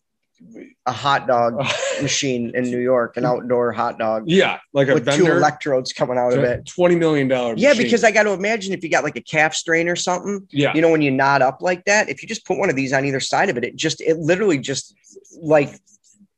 [0.85, 1.55] A hot dog
[2.01, 6.17] machine in New York, an outdoor hot dog yeah, like a with two electrodes coming
[6.17, 6.65] out of it.
[6.65, 7.53] Twenty million dollar.
[7.55, 10.47] Yeah, because I got to imagine if you got like a calf strain or something,
[10.51, 12.75] yeah, you know, when you knot up like that, if you just put one of
[12.75, 14.95] these on either side of it, it just it literally just
[15.41, 15.79] like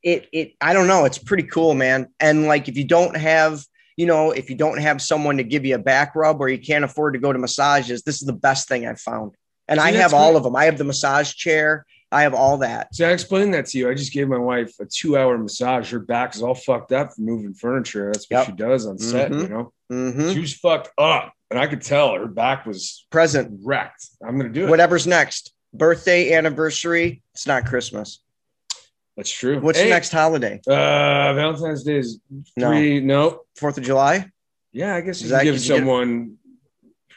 [0.02, 2.08] it it I don't know, it's pretty cool, man.
[2.20, 3.64] And like if you don't have
[3.96, 6.58] you know, if you don't have someone to give you a back rub or you
[6.58, 9.36] can't afford to go to massages, this is the best thing I've found.
[9.68, 10.38] And See, I have all great.
[10.38, 10.56] of them.
[10.56, 11.86] I have the massage chair.
[12.14, 12.94] I have all that.
[12.94, 13.90] So I explained that to you.
[13.90, 15.90] I just gave my wife a two hour massage.
[15.90, 18.12] Her back is all fucked up from moving furniture.
[18.12, 18.46] That's what Yep.
[18.46, 19.42] she does on set, Mhm.
[19.42, 19.72] you know?
[19.90, 21.32] hmm She was fucked up.
[21.50, 23.60] And I could tell her back was Present.
[23.64, 24.06] wrecked.
[24.24, 24.70] I'm going to do it.
[24.70, 25.52] Whatever's next.
[25.72, 27.22] Birthday, anniversary.
[27.34, 28.20] It's not Christmas.
[29.16, 29.60] That's true.
[29.60, 30.60] What's Hey, the next holiday?
[30.66, 32.20] Uh, Valentine's Day is
[32.56, 32.70] No.
[32.70, 33.00] three.
[33.00, 33.40] No.
[33.56, 34.30] Fourth of July?
[34.72, 35.62] Yeah, I guess you that- give could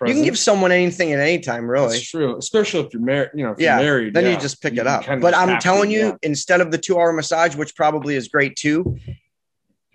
[0.05, 0.09] you.
[0.13, 1.89] You can give someone anything at any time, really.
[1.89, 3.31] That's true, especially if you're married.
[3.33, 5.05] You know, if Yeah, you're married, then yeah, you just pick you it up.
[5.21, 8.97] But I'm telling you, instead of the two hour massage, which probably is great too,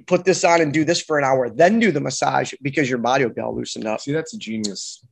[0.07, 2.99] put this on and do this for an hour, then do the massage because your
[2.99, 4.01] body will be all loosened up.
[4.01, 5.05] See, that's a genius.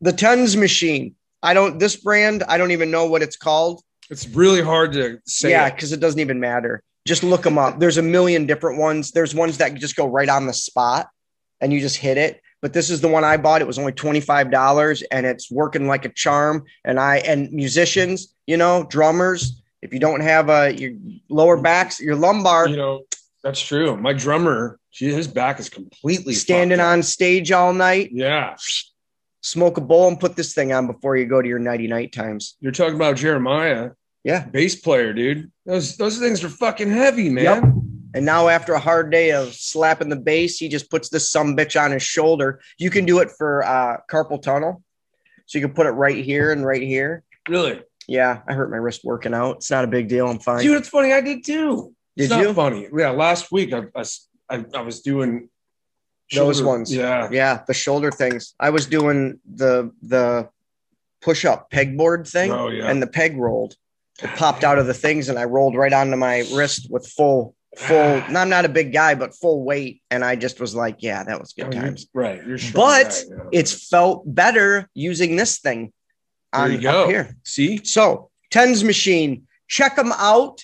[0.00, 1.14] The Tens machine.
[1.42, 3.82] I don't this brand, I don't even know what it's called.
[4.10, 5.50] It's really hard to say.
[5.50, 5.74] yeah, it.
[5.74, 6.82] because it doesn't even matter.
[7.06, 7.78] Just look them up.
[7.78, 9.12] There's a million different ones.
[9.12, 11.08] There's ones that just go right on the spot
[11.60, 12.40] and you just hit it.
[12.64, 13.60] But this is the one I bought.
[13.60, 16.64] It was only $25 and it's working like a charm.
[16.82, 20.92] And I and musicians, you know, drummers, if you don't have a, your
[21.28, 23.02] lower backs, your lumbar you know,
[23.42, 23.98] that's true.
[23.98, 28.56] My drummer, she, his back is completely standing on stage all night, Yeah,
[29.42, 32.14] smoke a bowl and put this thing on before you go to your nighty night
[32.14, 32.56] times.
[32.60, 33.90] you're talking about Jeremiah,
[34.24, 34.46] Yeah.
[34.46, 35.52] bass player, dude.
[35.66, 37.44] Those those things are fucking heavy, man.
[37.44, 37.83] Yep.
[38.14, 41.56] And now after a hard day of slapping the bass, he just puts this some
[41.56, 42.60] bitch on his shoulder.
[42.78, 44.82] You can do it for uh carpal tunnel.
[45.46, 47.22] So you can put it right here and right here.
[47.48, 49.56] Really, Yeah, I hurt my wrist working out.
[49.56, 50.28] It's not a big deal.
[50.28, 50.62] I'm fine.
[50.62, 50.78] dude.
[50.78, 51.12] It's funny.
[51.12, 51.92] I did too.
[52.16, 52.54] Did it's not you?
[52.54, 52.88] funny?
[52.96, 53.82] Yeah, last week I
[54.48, 55.48] I, I, was doing
[56.32, 56.94] Those ones.
[56.94, 58.54] Yeah, Yeah, the shoulder things.
[58.60, 60.48] I was doing the the
[61.20, 62.88] push up pegboard thing Oh, yeah.
[62.88, 63.74] and the peg rolled.
[64.22, 67.56] It popped out of the things and I rolled right onto my wrist with full
[67.78, 70.02] full I'm not a big guy, but full weight.
[70.10, 72.06] And I just was like, yeah, that was Oh, good you're- times.
[72.14, 72.44] right.
[72.46, 73.60] You're a strong But guy, yeah.
[73.60, 75.92] it's felt better using this thing
[76.52, 77.08] there on you go.
[77.08, 77.36] here.
[77.44, 80.62] See, So Tens Machine, check them out.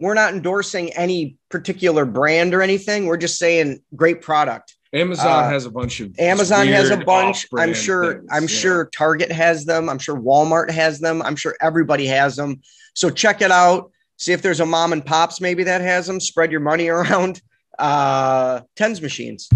[0.00, 3.06] We're not endorsing any particular brand or anything.
[3.06, 4.74] We're just saying great product.
[4.92, 7.46] Amazon Uh, has a bunch of Amazon has a bunch.
[7.56, 8.14] I'm sure.
[8.14, 8.48] things, I'm yeah.
[8.48, 9.88] sure Target has them.
[9.88, 11.22] I'm sure Walmart has them.
[11.22, 12.60] I'm sure everybody has them.
[12.94, 13.91] So check it out.
[14.18, 16.20] See if there's a mom and pops maybe that has them.
[16.20, 17.40] Spread your money around.
[17.78, 19.48] Uh, tens machines.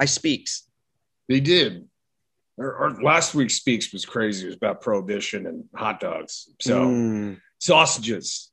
[0.00, 0.64] I speaks.
[1.28, 1.86] They did.
[2.58, 4.44] Our, our last week's speaks was crazy.
[4.44, 6.48] It was about prohibition and hot dogs.
[6.60, 7.40] So Mm.
[7.58, 8.50] sausages.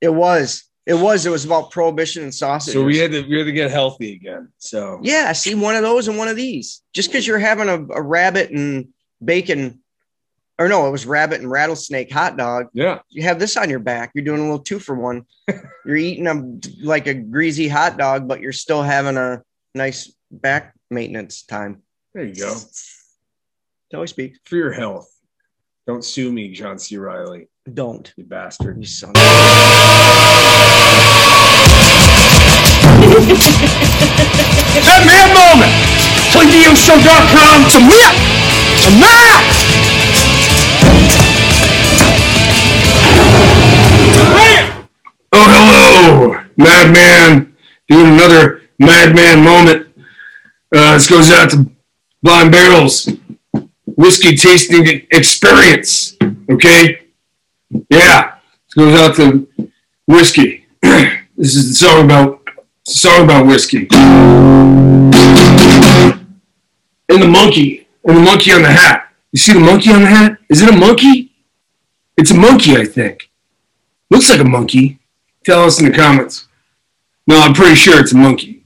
[0.00, 0.64] it was.
[0.86, 1.26] It was.
[1.26, 2.72] It was about prohibition and sausage.
[2.72, 4.48] So we had to we had to get healthy again.
[4.56, 6.82] So Yeah, see one of those and one of these.
[6.94, 8.88] Just because you're having a, a rabbit and
[9.22, 9.80] bacon,
[10.58, 12.66] or no, it was rabbit and rattlesnake hot dog.
[12.72, 14.10] yeah, You have this on your back.
[14.14, 15.24] You're doing a little two for one.
[15.86, 19.42] you're eating a like a greasy hot dog, but you're still having a
[19.74, 21.82] nice back maintenance time.
[22.14, 22.54] there you go.
[23.90, 24.36] Tell we speak.
[24.44, 25.08] For your health.
[25.86, 26.98] Don't sue me, John C.
[26.98, 28.12] Reilly, Don't.
[28.16, 28.76] you bastard.
[28.78, 29.14] You son.
[34.88, 35.72] That man moment.
[36.32, 38.14] PlayDMShow.com to whip.
[38.84, 39.57] To max.
[45.30, 47.56] Oh, hello, Madman.
[47.88, 49.88] Doing another Madman moment.
[50.74, 51.70] Uh, this goes out to
[52.22, 53.08] Blind Barrels
[53.86, 56.16] Whiskey Tasting Experience.
[56.50, 57.06] Okay?
[57.90, 59.48] Yeah, this goes out to
[60.06, 60.66] whiskey.
[60.82, 62.42] this is the song about
[62.84, 63.88] song about whiskey.
[67.08, 67.86] And the monkey.
[68.04, 69.12] And the monkey on the hat.
[69.32, 70.38] You see the monkey on the hat?
[70.48, 71.32] Is it a monkey?
[72.16, 73.27] It's a monkey, I think.
[74.10, 74.98] Looks like a monkey.
[75.44, 76.48] Tell us in the comments.
[77.26, 78.58] No, I'm pretty sure it's a monkey.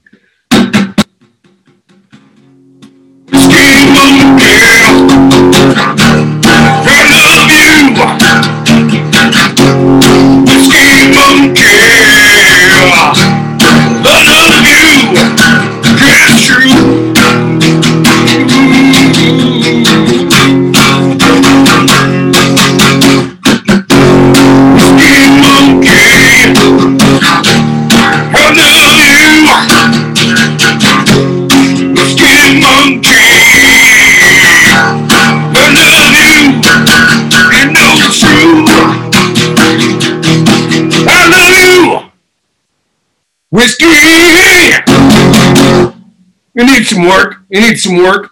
[46.55, 47.37] You need some work.
[47.49, 48.31] You need some work.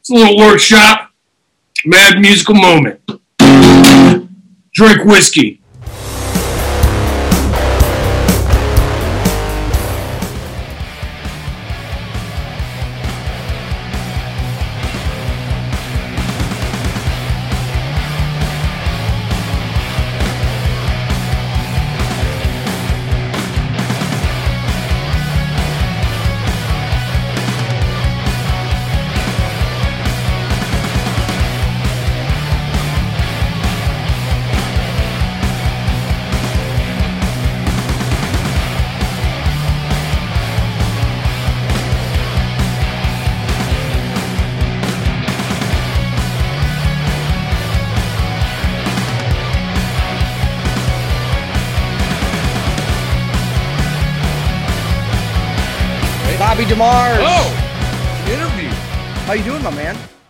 [0.00, 1.10] It's a little workshop.
[1.84, 3.00] Mad musical moment.
[4.72, 5.60] Drink whiskey.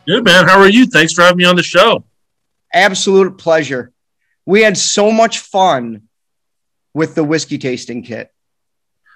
[0.09, 0.49] Good man.
[0.49, 0.87] How are you?
[0.87, 2.03] Thanks for having me on the show.
[2.73, 3.93] Absolute pleasure.
[4.47, 6.09] We had so much fun
[6.95, 8.33] with the whiskey tasting kit.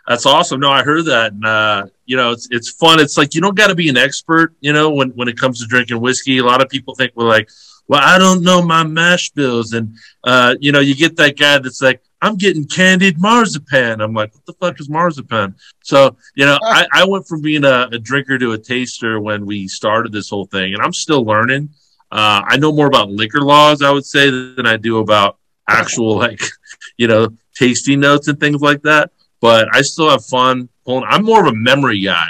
[0.06, 0.60] That's awesome.
[0.60, 1.32] No, I heard that.
[1.32, 3.00] And, uh, you know, it's it's fun.
[3.00, 4.54] It's like you don't got to be an expert.
[4.60, 7.26] You know, when when it comes to drinking whiskey, a lot of people think we're
[7.26, 7.48] like,
[7.88, 11.58] well, I don't know my mash bills, and uh, you know, you get that guy
[11.58, 14.00] that's like, I'm getting candied marzipan.
[14.00, 15.56] I'm like, what the fuck is marzipan?
[15.82, 19.44] So, you know, I, I went from being a, a drinker to a taster when
[19.44, 21.70] we started this whole thing, and I'm still learning.
[22.12, 26.16] Uh, I know more about liquor laws, I would say, than I do about actual
[26.16, 26.40] like,
[26.96, 29.10] you know, tasting notes and things like that.
[29.40, 31.04] But I still have fun pulling.
[31.08, 32.28] I'm more of a memory guy,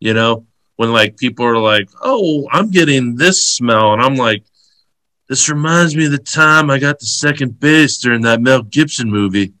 [0.00, 0.46] you know,
[0.76, 4.44] when like people are like, "Oh, I'm getting this smell," and I'm like,
[5.30, 9.08] "This reminds me of the time I got the second base during that Mel Gibson
[9.08, 9.54] movie,"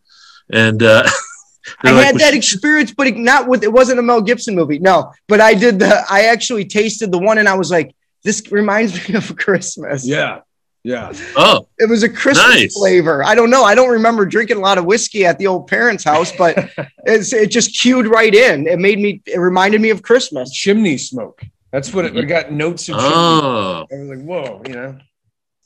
[0.52, 1.08] and uh,
[1.82, 4.78] I like, had that experience, but it, not with it wasn't a Mel Gibson movie.
[4.80, 7.94] No, but I did the I actually tasted the one and I was like,
[8.24, 10.04] this reminds me of Christmas.
[10.06, 10.40] Yeah.
[10.82, 11.12] Yeah.
[11.36, 12.74] Oh, It was a Christmas Nice.
[12.74, 13.22] flavor.
[13.22, 13.64] I don't know.
[13.64, 16.56] I don't remember drinking a lot of whiskey at the old parents' house, but
[17.04, 18.66] it's, it just cued right in.
[18.66, 19.20] It made me.
[19.26, 20.50] It reminded me of Christmas.
[20.50, 21.42] Chimney smoke.
[21.70, 23.10] That's what it, it got notes of chimney.
[23.14, 24.98] oh." I was like, whoa, you know.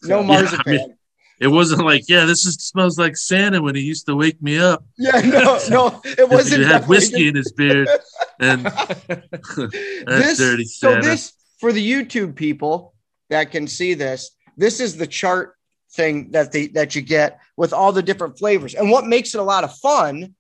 [0.04, 0.60] No marzipan.
[0.66, 0.96] I mean-
[1.40, 4.56] It wasn't like, yeah, this is, smells like Santa when he used to wake me
[4.58, 4.84] up.
[4.96, 6.62] Yeah, no, no, it wasn't.
[6.62, 7.88] He had whiskey in his beard,
[8.38, 8.64] and
[10.06, 12.94] this, dirty so this for the YouTube people
[13.30, 14.30] that can see this.
[14.56, 15.56] This is the chart
[15.92, 18.74] thing that the that you get with all the different flavors.
[18.74, 20.34] And what makes it a lot of fun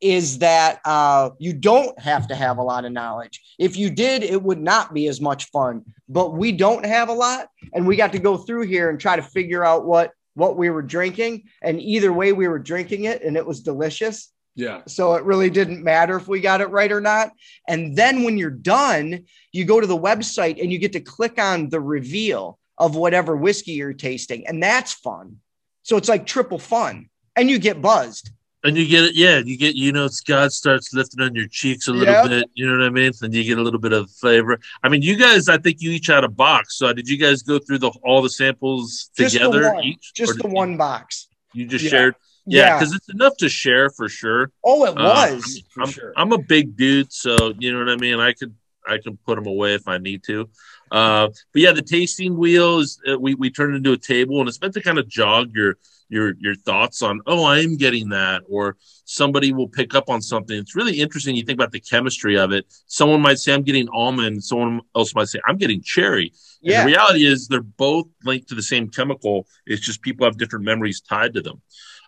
[0.00, 3.40] is that uh, you don't have to have a lot of knowledge.
[3.58, 5.84] If you did, it would not be as much fun.
[6.08, 9.16] But we don't have a lot, and we got to go through here and try
[9.16, 11.44] to figure out what what we were drinking.
[11.62, 14.32] And either way, we were drinking it, and it was delicious.
[14.58, 14.82] Yeah.
[14.88, 17.30] So it really didn't matter if we got it right or not.
[17.68, 21.40] And then when you're done, you go to the website and you get to click
[21.40, 24.48] on the reveal of whatever whiskey you're tasting.
[24.48, 25.36] And that's fun.
[25.84, 27.08] So it's like triple fun.
[27.36, 28.30] And you get buzzed.
[28.64, 31.46] And you get it, yeah, you get, you know, it's God starts lifting on your
[31.48, 32.26] cheeks a little Yeah.
[32.26, 33.12] bit, you know what I mean?
[33.22, 34.58] And you get a little bit of flavor.
[34.82, 36.76] I mean, you guys, I think you each had a box.
[36.76, 39.84] So did you guys go through the all the samples Just the together one.
[39.84, 40.12] each?
[40.14, 41.28] Just the did one box.
[41.54, 41.90] You, you just Yeah.
[41.90, 42.14] shared?
[42.46, 42.78] Yeah, Yeah.
[42.78, 44.50] because it's enough to share for sure.
[44.64, 45.62] Oh, it Uh, was.
[45.70, 46.12] For I'm, sure.
[46.16, 48.18] I'm a big dude, so you know what I mean.
[48.20, 48.54] I could
[48.88, 50.48] I can put them away if I need to.
[50.90, 54.48] Uh, but yeah, the tasting wheel is uh, we we turned into a table, and
[54.48, 55.76] it's meant to kind of jog your
[56.08, 60.20] your your thoughts on oh I am getting that, or somebody will pick up on
[60.22, 60.56] something.
[60.58, 61.36] It's really interesting.
[61.36, 62.66] You think about the chemistry of it.
[62.86, 64.42] Someone might say I'm getting almond.
[64.44, 66.32] Someone else might say I'm getting cherry.
[66.62, 69.46] And the reality is they're both linked to the same chemical.
[69.66, 71.62] It's just people have different memories tied to them.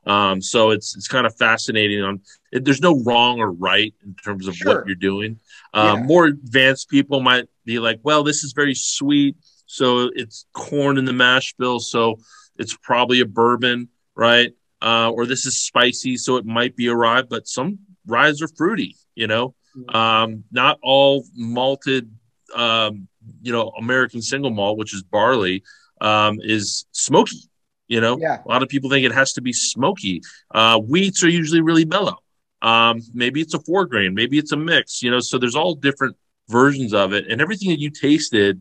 [0.07, 2.03] Um, so it's it's kind of fascinating.
[2.03, 2.21] On
[2.53, 4.79] it, there's no wrong or right in terms of Sure.
[4.79, 5.39] what you're doing.
[5.75, 6.03] Um, Yeah.
[6.07, 9.37] More advanced people might be like, well, this is very sweet,
[9.67, 12.19] so it's corn in the mash bill, so
[12.61, 14.53] it's probably a bourbon, right?
[14.83, 17.23] Uh, or this is spicy, so it might be a rye.
[17.23, 19.55] But some ryes are fruity, you know.
[19.89, 22.11] Um, not all malted,
[22.55, 23.09] um,
[23.43, 25.63] you know, American single malt, which is barley,
[26.01, 27.43] um, is smoky.
[27.89, 28.39] You know, Yeah.
[28.45, 30.23] a lot of people think it has to be smoky.
[30.55, 32.19] Uh, wheats are usually really mellow.
[32.63, 35.03] Um, maybe it's a four grain, maybe it's a mix.
[35.03, 36.17] You know, so there's all different
[36.49, 38.61] versions of it, and everything that you tasted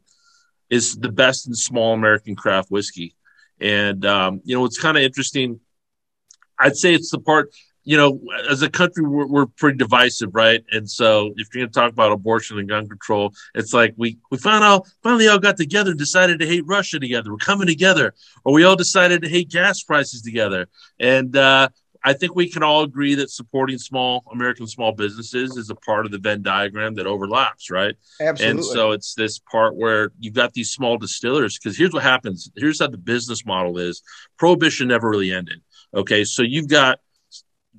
[0.70, 3.16] is the best in small American craft whiskey.
[3.62, 5.60] And um, you know, it's kind of interesting.
[6.58, 7.52] I'd say it's the part.
[7.86, 10.64] You know, as a country, we're, we're pretty divisive, right?
[10.72, 14.20] And so, if you're going to talk about abortion and gun control, it's like we
[14.30, 17.32] we found finally all got together and decided to hate Russia together.
[17.32, 20.68] We're coming together, or we all decided to hate gas prices together.
[21.00, 21.70] And uh,
[22.04, 26.06] I think we can all agree that supporting small American small businesses is a part
[26.06, 27.96] of the Venn diagram that overlaps, right?
[28.22, 28.46] Absolutely.
[28.46, 32.50] And so it's this part where you've got these small distillers because here's what happens.
[32.56, 34.02] Here's how the business model is.
[34.38, 35.62] Prohibition never really ended.
[35.94, 37.00] Okay, so you've got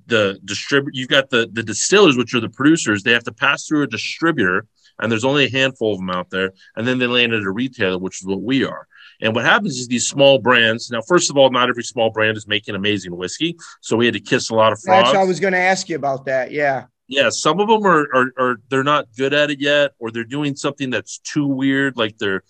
[0.06, 3.02] the distributor, you've got the the distillers, which are the producers.
[3.02, 4.66] They have to pass through a distributor,
[4.98, 7.50] and there's only a handful of them out there, and then they land at a
[7.50, 8.86] retailer, which is what we are.
[9.22, 10.90] And what happens is these small brands.
[10.90, 14.14] Now, first of all, not every small brand is making amazing whiskey, so we had
[14.14, 16.50] to kiss a lot of frogs That's I was going to ask you about that.
[16.50, 16.84] Yeah.
[17.08, 20.24] yeah, some of them are, are are they're not good at it yet, or they're
[20.24, 22.42] doing something that's too weird, like they're,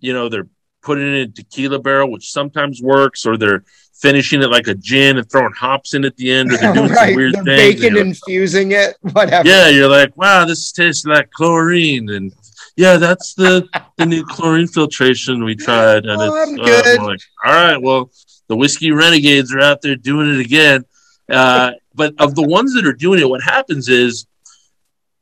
[0.00, 0.48] you know, they're
[0.82, 4.74] putting it in a tequila barrel, which sometimes works, or they're finishing it like a
[4.74, 7.08] gin and throwing hops in at the end, or they're doing right.
[7.10, 7.80] some weird They're things.
[7.80, 8.96] bacon infusing it.
[9.12, 9.48] Whatever.
[9.48, 12.32] yeah, you're like, wow, this tastes like chlorine, and
[12.76, 17.20] yeah, that's the the new chlorine filtration we tried, and Oh, it's I'm uh, like,
[17.44, 18.10] all right, well,
[18.48, 20.84] the whiskey renegades are out there doing it again.
[21.30, 24.26] Uh, but of the ones that are doing it, what happens is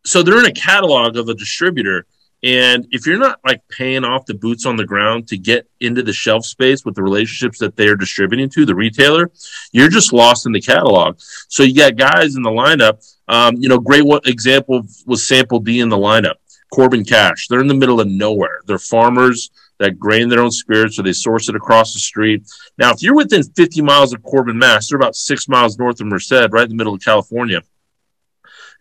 [0.05, 2.07] so they're in a catalog of a distributor.
[2.43, 6.03] And if you're not like paying off the boots on the ground to get into
[6.03, 9.31] the shelf space with the relationships that they're distributing to the retailer,
[9.73, 11.17] you're just lost in the catalog.
[11.49, 13.07] So you got guys in the lineup.
[13.29, 16.37] Um, you know, great one example was Sample D in the lineup.
[16.73, 17.49] Corbin Cash.
[17.49, 18.61] They're in the middle of nowhere.
[18.67, 22.43] They're farmers that grain their own spirits, or they source it across the street.
[22.79, 26.07] Now, if you're within 50 miles of Corbin, Mass, they're about six miles north of
[26.07, 27.63] Merced, right in the middle of California.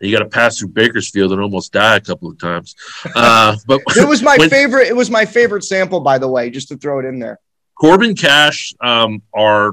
[0.02, 2.76] And you got to pass through Bakersfield and almost die a couple of times.
[3.16, 4.88] Uh, but It was my when- favorite.
[4.88, 7.40] It was my favorite sample, by the way, just to throw it in there.
[7.80, 9.72] Corbin Cash um, are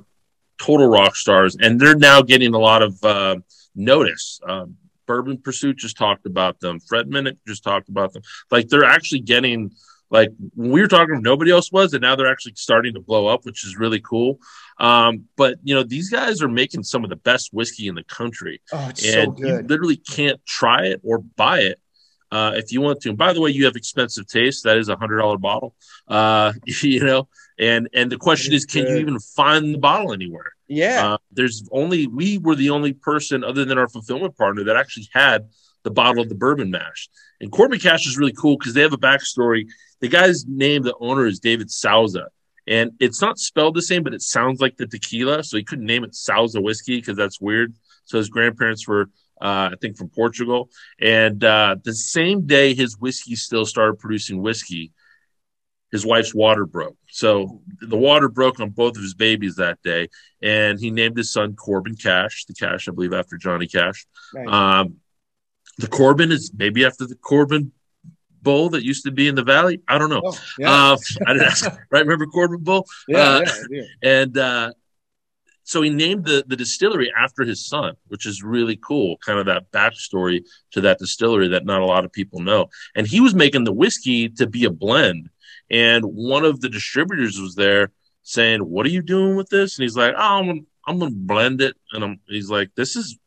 [0.58, 3.36] total rock stars, and they're now getting a lot of uh,
[3.74, 4.40] notice.
[4.48, 4.76] Um,
[5.06, 6.80] Bourbon Pursuit just talked about them.
[6.80, 8.22] Fred Minnick just talked about them.
[8.50, 9.72] Like they're actually getting
[10.10, 13.26] like when we were talking, nobody else was, and now they're actually starting to blow
[13.26, 14.38] up, which is really cool.
[14.78, 18.04] Um, but you know, these guys are making some of the best whiskey in the
[18.04, 21.80] country, Oh, it's so and you literally can't try it or buy it
[22.30, 23.10] uh, if you want to.
[23.10, 24.64] And by the way, you have expensive taste.
[24.64, 25.74] That is a hundred dollar bottle.
[26.06, 27.28] Uh, you know,
[27.58, 30.52] and and the question is, can you even find the bottle anywhere?
[30.68, 31.14] Yeah.
[31.14, 35.08] Uh, there's only we were the only person other than our fulfillment partner that actually
[35.12, 35.48] had
[35.84, 37.08] the bottle of the bourbon mash.
[37.40, 39.66] And Corbin Cash is really cool because they have a backstory.
[40.00, 42.28] The guy's name, the owner, is David Souza.
[42.66, 45.44] And it's not spelled the same, but it sounds like the tequila.
[45.44, 47.74] So he couldn't name it Souza whiskey because that's weird.
[48.04, 49.10] So his grandparents were,
[49.40, 50.70] uh, I think, from Portugal.
[51.00, 54.92] And uh, the same day his whiskey still started producing whiskey,
[55.92, 56.96] his wife's water broke.
[57.08, 60.08] So the water broke on both of his babies that day.
[60.42, 64.06] And he named his son Corbin Cash, the Cash, I believe, after Johnny Cash.
[64.46, 64.96] Um,
[65.78, 67.72] the Corbin is maybe after the Corbin
[68.42, 69.82] Bowl that used to be in the valley.
[69.88, 70.22] I don't know.
[70.24, 70.92] Oh, yeah.
[70.92, 72.04] Uh, I didn't ask, right?
[72.04, 72.86] Remember Corbin Bowl?
[73.08, 73.86] yeah, uh, yeah, do.
[74.02, 74.72] And uh,
[75.64, 79.16] so he named the, the distillery after his son, which is really cool.
[79.18, 82.68] Kind of that backstory to that distillery that not a lot of people know.
[82.94, 85.28] And he was making the whiskey to be a blend.
[85.70, 87.92] And one of the distributors was there
[88.22, 89.78] saying, What are you doing with this?
[89.78, 91.76] And he's like, Oh, I'm, gonna- I'm to blend it.
[91.92, 93.18] And I'm, he's like, This is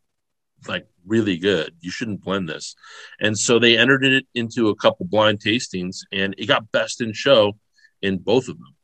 [0.67, 1.73] like really good.
[1.79, 2.75] You shouldn't blend this.
[3.19, 7.13] And so they entered it into a couple blind tastings and it got best in
[7.13, 7.53] show
[8.01, 8.75] in both of them.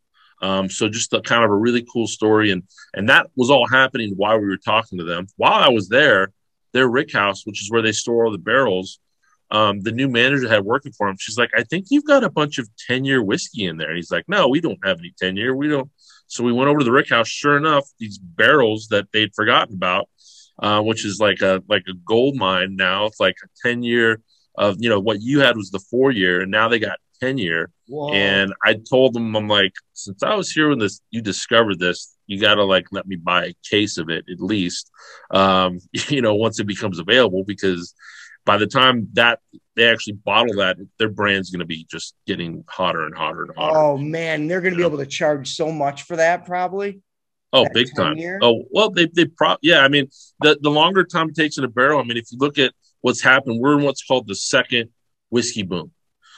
[0.41, 2.51] Um, so just a kind of a really cool story.
[2.51, 5.27] And, and that was all happening while we were talking to them.
[5.37, 6.33] While I was there,
[6.73, 8.99] their rick house, which is where they store all the barrels,
[9.51, 11.17] um, the new manager had working for him.
[11.19, 13.89] She's like, I think you've got a bunch of 10 year whiskey in there.
[13.89, 15.55] And he's like, no, we don't have any 10 year.
[15.55, 15.89] We don't.
[16.27, 17.27] So we went over to the rick house.
[17.27, 20.09] Sure enough, these barrels that they'd forgotten about,
[20.59, 23.05] uh, which is like a, like a gold mine now.
[23.05, 24.21] It's like a 10 year
[24.57, 27.37] of, you know, what you had was the four year and now they got 10
[27.37, 27.69] year.
[27.87, 28.11] Whoa.
[28.13, 32.15] And I told them, I'm like, since I was here when this, you discovered this,
[32.27, 34.89] you got to like let me buy a case of it at least,
[35.31, 35.79] um,
[36.09, 37.93] you know, once it becomes available, because
[38.45, 39.39] by the time that
[39.75, 43.51] they actually bottle that, their brand's going to be just getting hotter and hotter and
[43.55, 43.77] hotter.
[43.77, 47.01] Oh man, they're going to be able to charge so much for that, probably.
[47.51, 48.17] Oh, big time.
[48.17, 48.39] year?
[48.41, 49.79] Oh, well, they they pro yeah.
[49.79, 50.09] I mean,
[50.41, 51.99] the the longer time it takes in a barrel.
[51.99, 54.89] I mean, if you look at what's happened, we're in what's called the second
[55.29, 55.91] whiskey boom.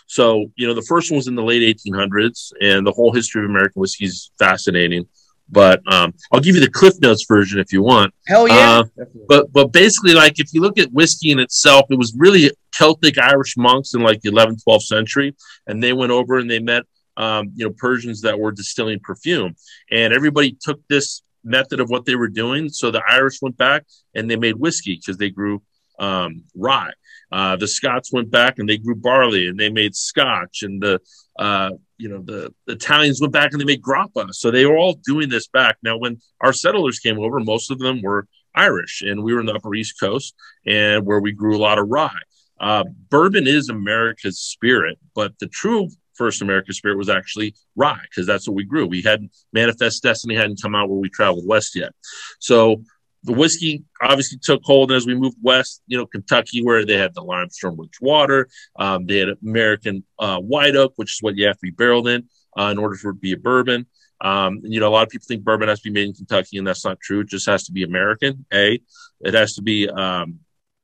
[0.05, 3.43] So you know, the first one was in the late 1800s, and the whole history
[3.43, 5.07] of American whiskey is fascinating.
[5.49, 8.13] But um, I'll give you the Cliff Notes version if you want.
[8.27, 8.81] Hell yeah.
[8.99, 12.51] Uh, but but basically, like if you look at whiskey in itself, it was really
[12.73, 16.59] Celtic Irish monks in like the 11th, 12th century, and they went over and they
[16.59, 16.83] met
[17.15, 19.55] um, you know Persians that were distilling perfume,
[19.89, 22.69] and everybody took this method of what they were doing.
[22.69, 25.61] So the Irish went back and they made whiskey because they grew
[25.97, 26.91] um, rye.
[27.31, 30.99] Uh, the Scots went back and they grew barley and they made Scotch, and the
[31.39, 34.33] uh, you know the, the Italians went back and they made grappa.
[34.33, 35.77] So they were all doing this back.
[35.83, 39.45] Now, when our settlers came over, most of them were Irish, and we were in
[39.45, 42.11] the Upper East Coast, and where we grew a lot of rye.
[42.59, 48.25] Uh, bourbon is America's spirit, but the true first American spirit was actually rye because
[48.25, 48.87] that's what we grew.
[48.87, 51.93] We hadn't Manifest Destiny hadn't come out where we traveled west yet,
[52.39, 52.83] so
[53.23, 54.91] the whiskey obviously took hold.
[54.91, 59.05] As we moved west, you know, Kentucky, where they had the limestone rich water, um,
[59.05, 62.27] they had American uh, white oak, which is what you have to be barreled in
[62.57, 63.85] uh, in order for it to be a bourbon.
[64.19, 66.57] Um, you know, a lot of people think bourbon has to be made in Kentucky,
[66.57, 67.21] and that's not true.
[67.21, 68.45] It just has to be American.
[68.53, 68.79] A,
[69.21, 70.39] it has to be um,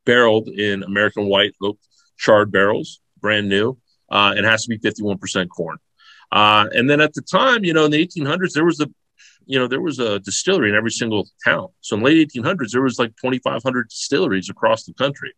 [0.05, 1.79] barreled in American white oak
[2.17, 3.77] charred barrels, brand new.
[4.11, 5.77] Uh, it has to be 51% corn.
[6.31, 8.87] Uh, and then at the time, you know, in the 1800s, there was a,
[9.45, 11.67] you know, there was a distillery in every single town.
[11.81, 15.33] So in the late 1800s, there was like 2,500 distilleries across the country.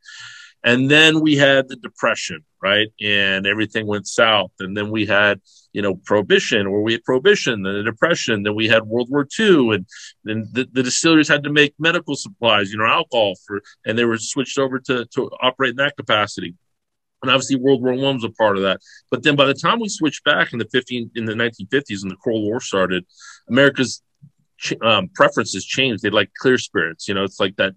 [0.64, 2.88] And then we had the depression, right?
[3.00, 4.52] And everything went south.
[4.60, 5.40] And then we had,
[5.74, 8.42] you know, prohibition, or we had prohibition, then the depression.
[8.42, 9.86] Then we had World War II, and
[10.24, 14.06] then the, the distilleries had to make medical supplies, you know, alcohol for, and they
[14.06, 16.56] were switched over to to operate in that capacity.
[17.22, 18.82] And obviously World War One was a part of that.
[19.10, 22.12] But then by the time we switched back in the 15 in the 1950s and
[22.12, 23.06] the Cold War started,
[23.50, 24.02] America's
[24.82, 26.04] um, preferences changed.
[26.04, 27.08] They like clear spirits.
[27.08, 27.74] You know, it's like that.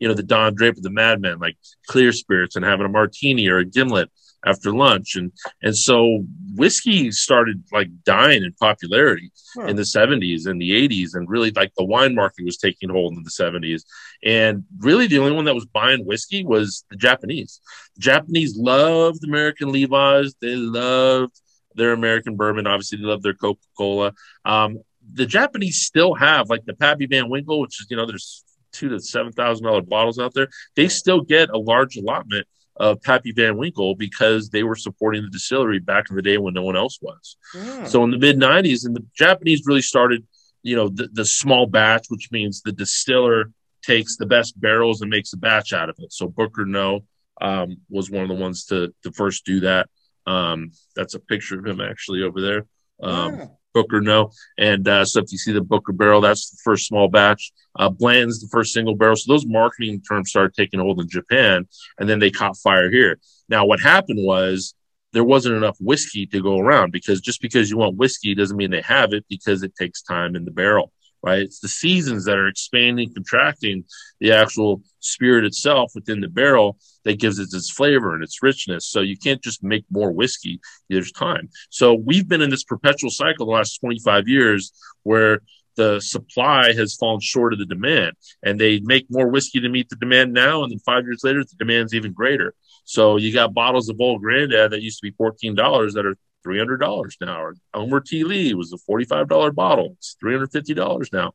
[0.00, 1.56] You know, the Don Draper, the Madman, like
[1.86, 4.10] clear spirits and having a martini or a gimlet
[4.46, 9.66] after lunch, and and so whiskey started like dying in popularity Huh.
[9.66, 13.14] in the 70s and the 80s, and really like the wine market was taking hold
[13.16, 13.84] in the 70s,
[14.24, 17.60] and really the only one that was buying whiskey was the Japanese.
[17.94, 20.34] The Japanese loved American Levi's.
[20.40, 21.40] They loved
[21.76, 22.66] their American bourbon.
[22.66, 24.12] Obviously, they love their Coca Cola.
[24.44, 24.78] Um,
[25.12, 28.42] the Japanese still have like the Pappy Van Winkle, which is you know there's
[28.72, 30.48] two to seven thousand dollar bottles out there.
[30.74, 32.46] They still get a large allotment
[32.76, 36.54] of Pappy Van Winkle because they were supporting the distillery back in the day when
[36.54, 37.36] no one else was.
[37.52, 37.86] Hmm.
[37.86, 40.26] So in the mid '90s, and the Japanese really started,
[40.62, 43.52] you know, the, the small batch, which means the distiller
[43.82, 46.12] takes the best barrels and makes a batch out of it.
[46.12, 47.04] So Booker Noe
[47.40, 49.88] um, was one of the ones to to first do that.
[50.26, 52.66] Um, that's a picture of him actually over there.
[53.02, 53.46] Um, Yeah.
[53.74, 57.08] Booker Noe, and uh, so if you see the Booker barrel, that's the first small
[57.08, 57.52] batch.
[57.76, 59.16] Uh, Blanton's the first single barrel.
[59.16, 61.66] So those marketing terms started taking hold in Japan,
[61.98, 63.18] and then they caught fire here.
[63.48, 64.74] Now, what happened was
[65.12, 68.70] there wasn't enough whiskey to go around because just because you want whiskey doesn't mean
[68.70, 70.92] they have it because it takes time in the barrel,
[71.24, 71.40] right?
[71.40, 73.84] It's the seasons that are expanding, contracting
[74.20, 78.86] the actual spirit itself within the barrel that gives it its flavor and its richness.
[78.86, 80.60] So you can't just make more whiskey.
[80.90, 81.48] There's time.
[81.70, 84.72] So we've been in this perpetual cycle the last 25 years
[85.02, 85.40] where
[85.76, 89.88] the supply has fallen short of the demand and they make more whiskey to meet
[89.88, 90.62] the demand now.
[90.62, 92.54] And then five years later, the demand's even greater.
[92.84, 97.16] So you got bottles of Old Grandad that used to be $14 that are $300
[97.20, 97.42] now.
[97.42, 98.24] Or Elmer T.
[98.24, 99.96] Lee was a $45 bottle.
[99.98, 101.32] It's $350 now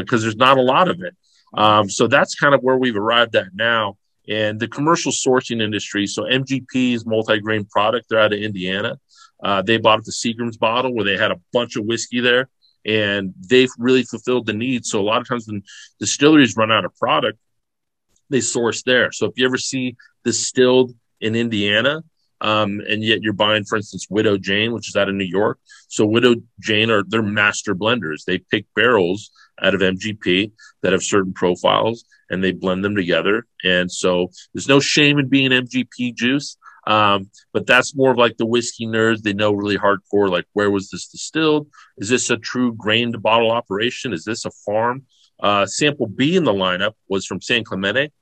[0.00, 1.16] because there's not a lot of it.
[1.54, 3.96] Um, so that's kind of where we've arrived at now.
[4.28, 6.06] And the commercial sourcing industry.
[6.06, 8.06] So MGP is multi-grain product.
[8.08, 8.98] They're out of Indiana.
[9.42, 12.48] Uh, they bought the Seagram's bottle where they had a bunch of whiskey there,
[12.84, 14.84] and they've really fulfilled the need.
[14.84, 15.62] So a lot of times when
[15.98, 17.38] distilleries run out of product,
[18.28, 19.10] they source there.
[19.12, 22.04] So if you ever see distilled in Indiana,
[22.40, 25.58] um, and yet you're buying, for instance, Widow Jane, which is out of New York.
[25.88, 28.24] So Widow Jane are they're master blenders.
[28.24, 29.30] They pick barrels
[29.62, 30.52] out of MGP
[30.82, 33.46] that have certain profiles and they blend them together.
[33.64, 36.56] And so there's no shame in being MGP juice.
[36.86, 39.20] Um, but that's more of like the whiskey nerds.
[39.20, 41.68] They know really hardcore, like where was this distilled?
[41.98, 44.12] Is this a true grain to bottle operation?
[44.12, 45.04] Is this a farm?
[45.42, 48.12] Uh, sample B in the lineup was from San Clemente.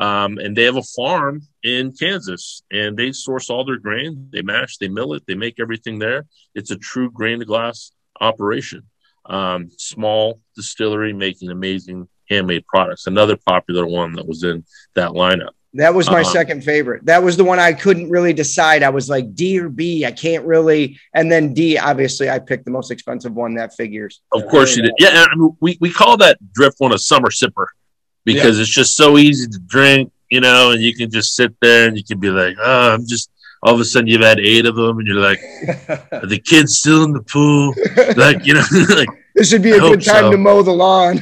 [0.00, 4.28] Um, and they have a farm in Kansas and they source all their grain.
[4.32, 6.24] They mash, they mill it, they make everything there.
[6.54, 8.82] It's a true grain to glass operation.
[9.26, 13.06] Um, small distillery making amazing handmade products.
[13.06, 14.64] Another popular one that was in
[14.94, 15.50] that lineup.
[15.74, 16.32] That was my Uh-huh.
[16.32, 17.04] second favorite.
[17.06, 18.82] That was the one I couldn't really decide.
[18.82, 20.04] I was like D or B.
[20.04, 20.98] I can't really.
[21.14, 24.20] And then D, obviously, I picked the most expensive one that figures.
[24.32, 24.92] Of course you did.
[24.98, 27.66] Yeah, I mean, we, we call that drift one a summer sipper
[28.24, 31.88] because it's just so easy to drink, you know, and you can just sit there
[31.88, 33.30] and you can be like, oh, I'm just,
[33.62, 35.40] all of a sudden you've had eight of them and you're like,
[36.12, 37.74] are the kids still in the pool?
[38.16, 38.64] Like, you know,
[38.96, 40.30] like, This should be I a hope good time so.
[40.32, 41.20] to mow the lawn.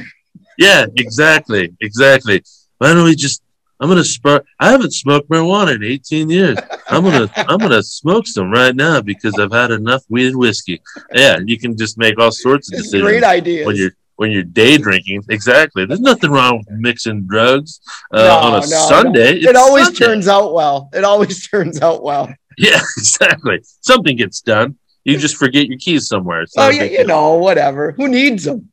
[0.57, 2.43] yeah, exactly, exactly.
[2.79, 3.41] Why don't we just?
[3.79, 4.45] I'm gonna spark.
[4.59, 6.55] I haven't smoked marijuana in 18 years.
[6.87, 10.81] I'm gonna I'm gonna smoke some right now because I've had enough weird whiskey.
[11.13, 13.65] Yeah, you can just make all sorts of It's decisions great ideas.
[13.65, 15.23] when you're when you're day drinking.
[15.29, 15.83] Exactly.
[15.83, 17.81] There's nothing wrong with mixing drugs
[18.13, 18.87] uh, No, on a no, no.
[18.87, 19.31] Sunday.
[19.37, 20.05] It It's always Sunday.
[20.05, 20.89] turns out well.
[20.93, 22.31] It always turns out well.
[22.55, 23.61] Yeah, exactly.
[23.63, 24.77] Something gets done.
[25.05, 26.45] You just forget your keys somewhere.
[26.55, 27.93] Oh yeah, you know, whatever.
[27.93, 28.69] Who needs them?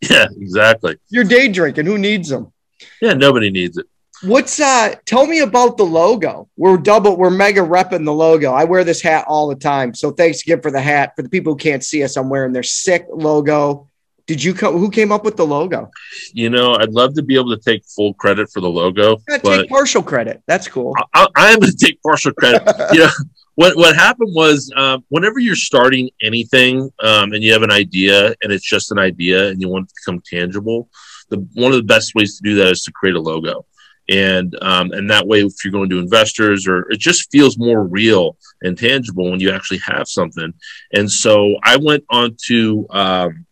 [0.00, 0.98] Yeah, exactly.
[1.08, 1.86] You're day drinking.
[1.86, 2.52] Who needs them?
[3.00, 3.86] Yeah, nobody needs it.
[4.22, 6.48] What's uh tell me about the logo.
[6.56, 8.52] We're double we're mega repping the logo.
[8.52, 9.94] I wear this hat all the time.
[9.94, 11.14] So thanks again for the hat.
[11.16, 13.88] For the people who can't see us, I'm wearing their sick logo.
[14.26, 14.78] Did you come?
[14.78, 15.90] who came up with the logo?
[16.32, 19.42] You know, I'd love to be able to take full credit for the logo, but
[19.42, 20.42] take partial credit.
[20.46, 20.94] That's cool.
[21.14, 22.62] I, I am going to take partial credit.
[22.92, 23.10] you know,
[23.54, 28.28] what what happened was um, whenever you're starting anything um, and you have an idea
[28.42, 30.88] and it's just an idea and you want it to become tangible,
[31.28, 33.66] the one of the best ways to do that is to create a logo.
[34.08, 37.84] And um, and that way, if you're going to investors, or it just feels more
[37.84, 40.52] real and tangible when you actually have something.
[40.92, 43.46] And so I went on to um,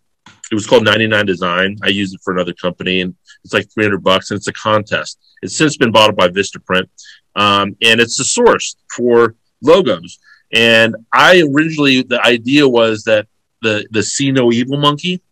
[0.50, 1.76] it was called 99 Design.
[1.82, 3.14] I used it for another company, and
[3.44, 5.18] it's like 300 bucks, and it's a contest.
[5.42, 6.88] It's since been bought up by Vistaprint,
[7.36, 10.18] um, and it's the source for logos.
[10.52, 13.28] And I originally the idea was that
[13.62, 15.22] the the see no evil monkey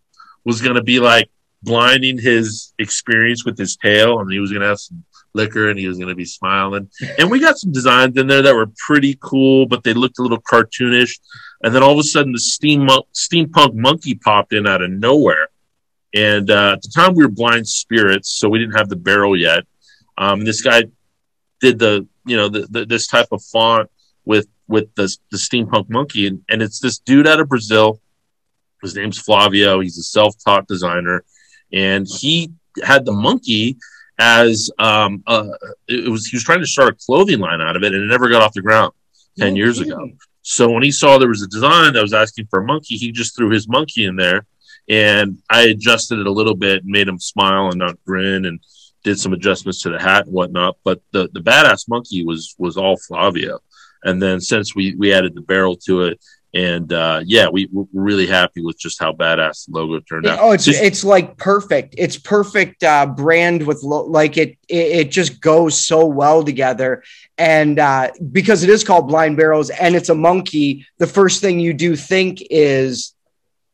[0.45, 1.29] was going to be like
[1.63, 5.79] blinding his experience with his tail, and he was going to have some liquor and
[5.79, 6.91] he was going to be smiling.
[7.19, 10.23] And we got some designs in there that were pretty cool, but they looked a
[10.23, 11.19] little cartoonish.
[11.63, 15.49] And then all of a sudden, the steam steampunk monkey popped in out of nowhere.
[16.15, 19.37] And uh, at the time, we were blind spirits, so we didn't have the barrel
[19.37, 19.65] yet.
[20.17, 20.85] Um, this guy
[21.61, 23.91] did the you know the, the, this type of font
[24.25, 28.01] with with the, the steampunk monkey, and, and it's this dude out of Brazil.
[28.83, 29.81] His name's Flavio.
[29.81, 31.25] He's a self-taught designer,
[31.73, 32.53] and he
[32.85, 33.77] had the monkey
[34.19, 35.49] as um, uh,
[35.87, 36.27] it was.
[36.27, 38.43] He was trying to start a clothing line out of it, and it never got
[38.43, 38.93] off the ground
[39.39, 40.11] ten years ago.
[40.43, 43.13] So when he saw there was a design that was asking for a monkey, he
[43.13, 44.47] just threw his monkey in there,
[44.89, 48.61] and I adjusted it a little bit, and made him smile and not grin, and
[49.05, 50.77] did some adjustments to the hat and whatnot.
[50.85, 53.61] But the the badass monkey was was all Flavio,
[54.03, 56.21] and then since we we added the barrel to it,
[56.55, 60.39] and uh, yeah, we we're really happy with just how badass the logo turned out.
[60.41, 61.95] Oh, it's Just- it's like perfect.
[61.99, 64.87] It's perfect uh, brand with lo- like it, it.
[64.99, 67.05] It just goes so well together,
[67.37, 71.61] and uh, because it is called Blind Barrels and it's a monkey, the first thing
[71.61, 73.15] you do think is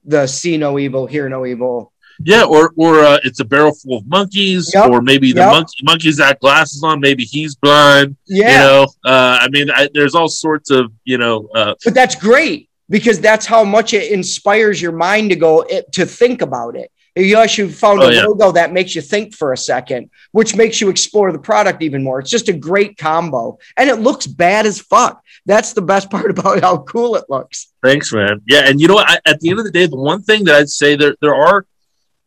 [0.04, 1.92] the see no evil, hear no evil.
[2.22, 5.50] Yeah, or or uh, it's a barrel full of monkeys, Yep, or maybe the yep.
[5.52, 7.00] monkey monkey's got glasses on.
[7.00, 8.16] Maybe he's blind.
[8.26, 8.50] Yeah.
[8.52, 8.82] you know.
[9.04, 11.48] Uh, I mean, I, there's all sorts of you know.
[11.54, 15.90] Uh, But that's great because that's how much it inspires your mind to go it,
[15.92, 16.90] to think about it.
[17.16, 18.24] You actually found Oh, a yeah.
[18.24, 22.02] logo that makes you think for a second, which makes you explore the product even
[22.02, 22.18] more.
[22.18, 25.22] It's just a great combo, and it looks bad as fuck.
[25.46, 27.72] That's the best part about how cool it looks.
[27.84, 28.40] Thanks, man.
[28.48, 29.08] Yeah, and you know what?
[29.08, 31.34] I, at the end of the day, the one thing that I'd say there there
[31.36, 31.66] are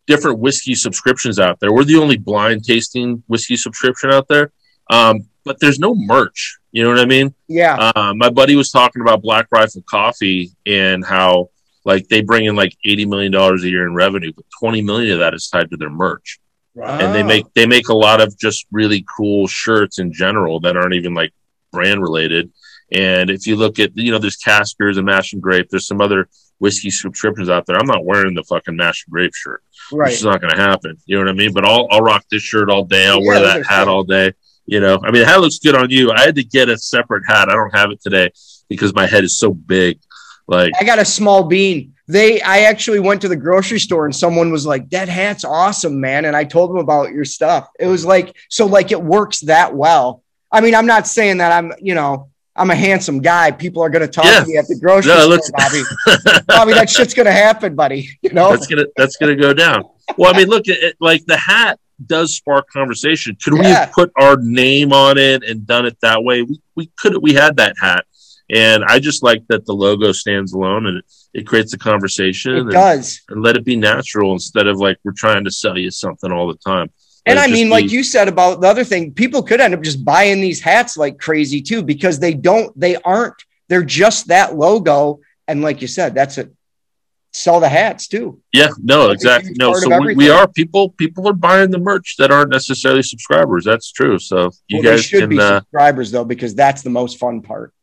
[0.08, 1.72] different whiskey subscriptions out there.
[1.72, 4.52] We're the only blind tasting whiskey subscription out there,
[4.90, 6.58] um, but there's no merch.
[6.72, 7.34] You know what I mean?
[7.48, 7.92] Yeah.
[7.96, 11.50] Uh, my buddy was talking about Black Rifle Coffee and how
[11.86, 15.14] like they bring in like eighty million dollars a year in revenue, but twenty million
[15.14, 16.40] of that is tied to their merch.
[16.76, 17.00] Wow.
[17.00, 20.78] And they make they make a lot of just really cool shirts in general that
[20.78, 21.34] aren't even like
[21.72, 22.52] brand related.
[22.92, 25.70] And if you look at you know, there's Caskers and Mash and Grape.
[25.70, 26.30] There's some other
[26.60, 27.78] whiskey subscriptions out there.
[27.78, 29.64] I'm not wearing the fucking Mash and Grape shirt.
[29.92, 30.10] Right.
[30.10, 30.98] Which is not going to happen.
[31.06, 31.54] You know what I mean?
[31.54, 33.08] But I'll I'll rock this shirt all day.
[33.08, 34.34] I'll Yeah, wear that hat all day.
[34.66, 36.12] You know, I mean, the hat looks good on you.
[36.12, 37.48] I had to get a separate hat.
[37.50, 38.32] I don't have it today
[38.68, 40.00] because my head is so big.
[40.48, 41.94] Like, I got a small bean.
[42.10, 46.00] They, I actually went to the grocery store and someone was like, "That hat's awesome,
[46.00, 47.70] man!" And I told them about your stuff.
[47.80, 50.24] It was like, so like it works that well.
[50.52, 53.52] I mean, I'm not saying that I'm, you know, I'm a handsome guy.
[53.52, 54.42] People are going to talk Yeah.
[54.42, 56.42] to me at the grocery No, store, let's- Bobby.
[56.48, 58.10] Bobby, that shit's going to happen, buddy.
[58.22, 59.84] You know, that's gonna that's gonna go down.
[60.18, 63.36] Well, I mean, look at it, like the hat does spark conversation.
[63.44, 66.42] Could we have put our name on it and done it that way?
[66.44, 68.06] We we could we had that hat,
[68.50, 72.54] and I just like that the logo stands alone and it, it creates a conversation.
[72.54, 73.22] It and, does.
[73.30, 76.48] and let it be natural instead of like we're trying to sell you something all
[76.48, 76.90] the time.
[77.28, 79.82] And I mean, like be- you said about the other thing, people could end up
[79.82, 83.36] just buying these hats like crazy too, because they don't, they aren't,
[83.68, 85.20] they're just that logo.
[85.48, 86.54] And like you said, that's it.
[87.34, 88.42] Sell the hats too.
[88.54, 89.54] Yeah, no, That's exactly.
[89.60, 90.90] No, so we, we are people.
[90.92, 93.66] People are buying the merch that aren't necessarily subscribers.
[93.66, 94.18] That's true.
[94.18, 95.30] So you Well, guys should can.
[95.30, 97.74] be Uh, subscribers though, because that's the most fun part.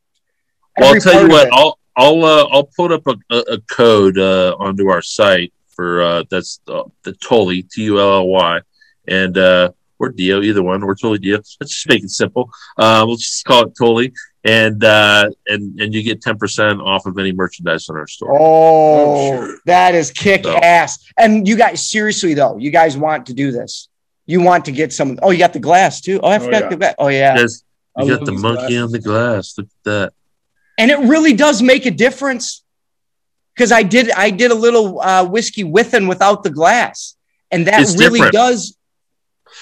[0.77, 1.47] well, I'll tell you what.
[1.47, 1.53] it.
[1.53, 6.23] I'll I'll uh, I'll put up a, a, code uh, onto our site for uh,
[6.29, 8.59] that's uh, the Tully T U L L Y
[9.07, 11.37] and uh, or Dio either one or Tully Dio.
[11.37, 12.49] Let's just make it simple.
[12.77, 14.13] Uh, we'll just call it Tully,
[14.43, 18.37] and uh, and and you get ten percent off of any merchandise on our store.
[18.39, 20.99] Oh, that is kick ass.
[21.17, 23.89] And you guys, seriously though, you guys want to do this.
[24.25, 25.19] You want to get some.
[25.21, 26.19] Oh, you got the glass too.
[26.21, 26.69] Oh, I forgot yeah.
[26.69, 26.95] the glass.
[26.97, 27.35] Oh, yeah.
[27.37, 27.63] Yes,
[27.95, 29.55] I you got the these monkey on the glass.
[29.57, 30.13] Look at that.
[30.77, 32.63] and it really does make a difference
[33.55, 37.15] because I did I did a little uh, whiskey with and without the glass,
[37.51, 38.33] and that It's really different.
[38.33, 38.77] does.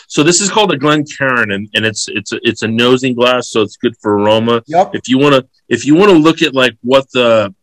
[0.08, 3.50] So this is called a Glencairn, and, and it's it's a, it's a nosing glass,
[3.50, 4.64] so it's good for aroma.
[4.68, 4.96] Yep.
[4.96, 7.54] If you want to if you want to look at like what the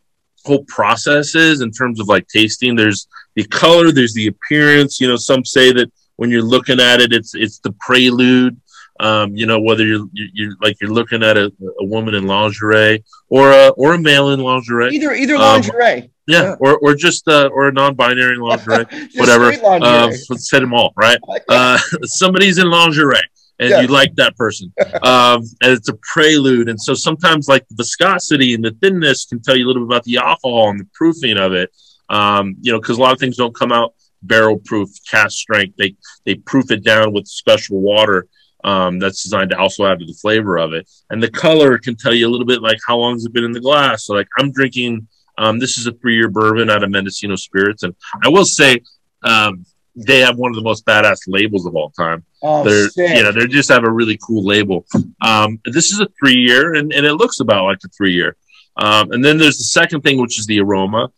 [0.45, 4.99] whole process is in terms of like tasting, there's the color, there's the appearance.
[4.99, 8.59] You know, some say that when you're looking at it, it's it's the prelude.
[8.99, 12.27] Um, you know, whether you're you're, you're like you're looking at a, a woman in
[12.27, 16.49] lingerie or a or a male in lingerie, Either either Um, lingerie.
[16.49, 18.85] yeah, or or just uh, or a non-binary lingerie,
[19.15, 19.51] whatever.
[19.57, 19.81] lingerie.
[19.81, 21.19] Uh, let's set them all right.
[21.49, 23.19] Uh, somebody's in lingerie,
[23.59, 23.81] and Yeah.
[23.81, 24.71] you like that person,
[25.03, 26.69] um, and it's a prelude.
[26.69, 29.95] And so sometimes, like the viscosity and the thinness can tell you a little bit
[29.95, 31.69] about the alcohol and the proofing of it.
[32.09, 33.93] Um, you know, because a lot of things don't come out
[34.23, 35.75] barrel proof, cask strength.
[35.77, 35.95] They
[36.25, 38.27] they proof it down with special water.
[38.63, 41.95] Um, that's designed to also add to the flavor of it, and the color can
[41.95, 44.05] tell you a little bit like how long has it been in the glass.
[44.05, 45.07] So, like I'm drinking
[45.37, 47.83] um, this is a three year bourbon out of Mendocino Spirits.
[47.83, 48.81] And I will say,
[49.23, 52.23] um, they have one of the most badass labels of all time.
[52.41, 53.15] Oh, they're sick.
[53.15, 54.85] you know they just have a really cool label.
[55.21, 58.35] Um, this is a three year, and, and it looks about like a three year.
[58.77, 61.09] Um, and then there's the second thing, which is the aroma,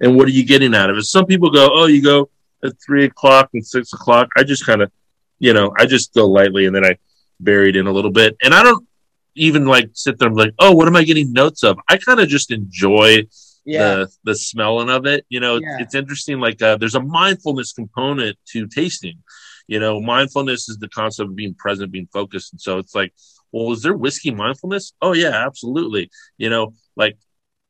[0.00, 1.02] and what are you getting out of it?
[1.04, 2.30] Some people go, oh, you go
[2.64, 4.30] at three o'clock and six o'clock.
[4.36, 4.90] I just kind of,
[5.38, 6.96] you know, I just go lightly, and then I
[7.38, 8.86] bury it in a little bit, and I don't
[9.34, 11.78] even like sit there and be like, oh, what am I getting notes of?
[11.88, 13.26] I kind of just enjoy
[13.64, 13.78] Yeah.
[13.94, 15.24] the the smelling of it.
[15.28, 15.78] You know, Yeah.
[15.80, 16.40] it's interesting.
[16.40, 19.22] Like uh, there's a mindfulness component to tasting.
[19.68, 23.14] You know, mindfulness is the concept of being present, being focused, and so it's like,
[23.52, 24.92] well, is there whiskey mindfulness?
[25.00, 26.10] Oh yeah, absolutely.
[26.38, 27.16] You know, like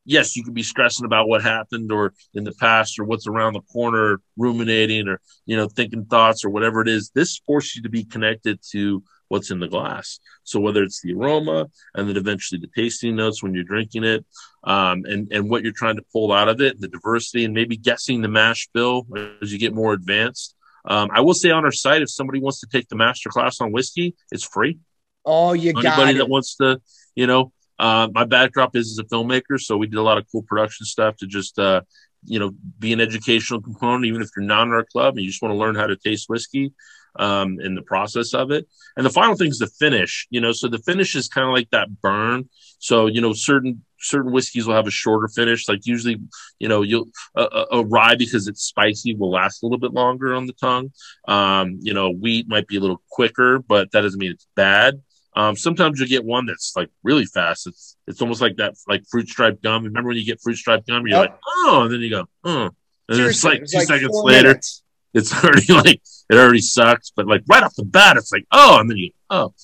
[0.05, 3.52] yes, you could be stressing about what happened or in the past or what's around
[3.52, 7.10] the corner, ruminating or you know thinking thoughts or whatever it is.
[7.14, 9.02] This forces you to be connected to
[9.33, 10.21] what's in the glass.
[10.45, 14.25] So whether it's the aroma and then eventually the tasting notes when you're drinking it,
[14.65, 17.77] um, and and what you're trying to pull out of it, the diversity, and maybe
[17.77, 19.07] guessing the mash bill
[19.41, 20.55] as you get more advanced.
[20.85, 23.61] Um, I will say on our site, if somebody wants to take the master class
[23.61, 24.79] on whiskey, it's free.
[25.25, 26.81] Oh, you got Anybody that wants to,
[27.15, 30.27] you know, uh, my backdrop is as a filmmaker, so we did a lot of
[30.31, 31.81] cool production stuff to just, uh,
[32.25, 34.05] you know, be an educational component.
[34.05, 35.97] Even if you're not in our club and you just want to learn how to
[35.97, 36.73] taste whiskey,
[37.17, 38.69] um, in the process of it.
[38.97, 40.27] And the final thing is the finish.
[40.31, 42.49] You know, so the finish is kind of like that burn.
[42.79, 45.69] So you know, certain certain whiskeys will have a shorter finish.
[45.69, 46.19] Like usually,
[46.59, 50.35] you know, you'll a, a, rye because it's spicy will last a little bit longer
[50.35, 50.93] on the tongue.
[51.29, 55.01] Um, you know, wheat might be a little quicker, but that doesn't mean it's bad.
[55.35, 57.67] Um, sometimes you get one that's like really fast.
[57.67, 59.85] It's it's almost like that like fruit striped gum.
[59.85, 62.71] Remember when you get fruit striped gum, you're like, oh, and then you go, oh,
[63.09, 64.83] and then it's like two like seconds later, minutes.
[65.15, 67.13] It's already like it already sucks.
[67.15, 69.55] But like right off the bat, it's like, oh, and then you oh.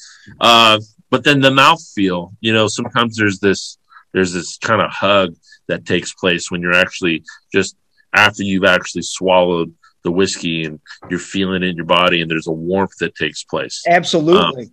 [0.41, 0.81] Uh,
[1.11, 3.79] but then the mouth feel, you know, sometimes there's this
[4.13, 5.35] there's this kind of hug
[5.69, 7.77] that takes place when you're actually just
[8.15, 10.81] after you've actually swallowed the whiskey and
[11.11, 13.83] you're feeling it in your body and there's a warmth that takes place.
[13.87, 14.71] Absolutely.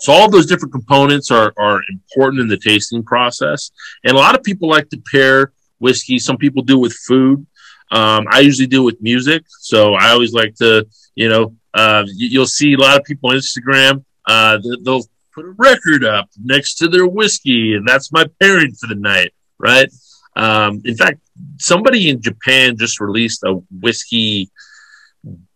[0.00, 3.70] So all those different components are are important in the tasting process,
[4.04, 6.18] and a lot of people like to pair whiskey.
[6.18, 7.46] Some people do with food.
[7.90, 9.42] Um, I usually do with music.
[9.60, 13.30] So I always like to, you know, uh, you, you'll see a lot of people
[13.30, 14.04] on Instagram.
[14.26, 15.04] Uh, they- they'll
[15.34, 19.32] put a record up next to their whiskey, and that's my pairing for the night,
[19.58, 19.88] right?
[20.36, 21.18] Um, in fact,
[21.58, 24.50] somebody in Japan just released a whiskey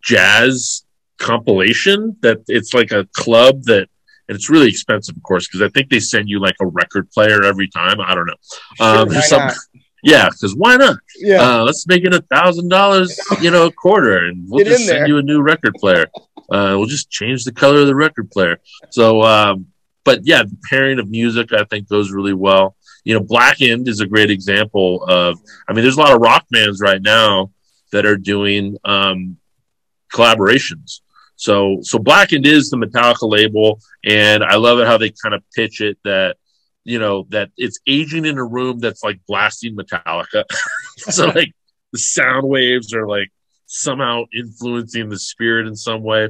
[0.03, 0.85] jazz
[1.19, 3.87] compilation that it's like a club that
[4.29, 7.09] and it's really expensive of course because i think they send you like a record
[7.13, 8.35] player every time i don't know
[8.81, 9.49] um there's some-?
[10.03, 10.99] Yeah because why not?
[11.19, 11.41] Yeah.
[11.41, 14.87] uh, let's make it a thousand dollars you know a quarter and we'll Get just
[14.87, 16.07] send you a new record player.
[16.51, 18.59] Uh, we'll just change the color of the record player.
[18.91, 19.67] So um
[20.05, 22.77] but yeah the pairing of music i think goes really well.
[23.05, 25.39] You know blackened is a great example of
[25.69, 27.51] i mean there's a lot of rock bands right now
[27.93, 29.37] that are doing um
[30.13, 31.01] collaborations.
[31.37, 35.43] So so blackened is the metallica label and i love it how they kind of
[35.55, 36.37] pitch it that
[36.85, 40.45] you know that it's aging in a room that's like blasting metallica.
[40.99, 41.53] So like
[41.93, 43.31] the sound waves are like
[43.67, 46.29] somehow influencing the spirit in some way.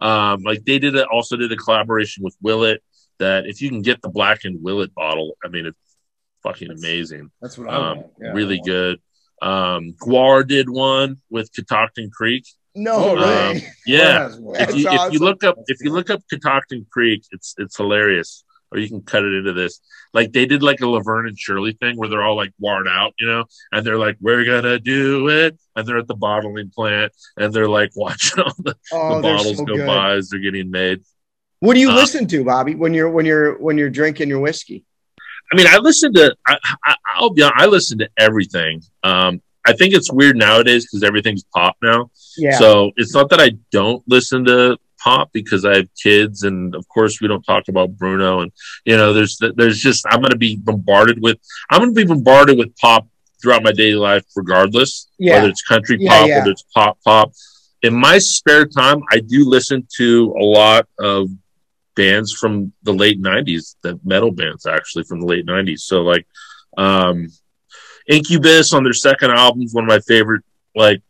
[0.00, 2.82] Um like they did it also did a collaboration with Willett
[3.18, 5.96] that if you can get the blackened Willett bottle i mean it's
[6.42, 7.30] fucking amazing.
[7.42, 8.12] That's what I um want.
[8.20, 9.00] Yeah, really good.
[9.42, 12.46] Um GWAR did one with catoctin creek.
[12.76, 13.66] No um, way.
[13.86, 17.76] yeah, if you if you look up if you look up Catoctin Creek, it's it's
[17.78, 18.44] hilarious.
[18.72, 19.80] Or you can cut it into this.
[20.12, 23.14] Like they did like a Laverne and Shirley thing where they're all like worn out,
[23.18, 27.12] you know, and they're like, "We're gonna do it," and they're at the bottling plant
[27.36, 29.86] and they're like watching all the, Oh, the bottles so go good.
[29.86, 31.02] by as they're getting made.
[31.60, 34.40] What do you Uh, listen to, Bobby, when you're when you're when you're drinking your
[34.40, 34.84] whiskey?
[35.52, 36.34] I mean, I listen to.
[36.46, 37.42] I, I, I'll be.
[37.42, 38.82] honest, I listen to everything.
[39.04, 42.10] Um, I think it's weird nowadays because everything's pop now.
[42.36, 42.58] Yeah.
[42.58, 46.86] So it's not that I don't listen to pop because I have kids, and of
[46.88, 48.40] course we don't talk about Bruno.
[48.40, 48.52] And
[48.84, 51.38] you know, there's there's just I'm going to be bombarded with
[51.70, 53.06] I'm going to be bombarded with pop
[53.42, 55.34] throughout my daily life, regardless Yeah.
[55.36, 56.38] whether it's country Yeah, pop, yeah.
[56.38, 57.32] whether it's pop pop.
[57.82, 61.28] In my spare time, I do listen to a lot of
[61.94, 66.26] bands from the late 90s the metal bands actually from the late 90s so like
[66.76, 67.26] um
[68.06, 70.42] incubus on their second album is one of my favorite
[70.74, 71.02] like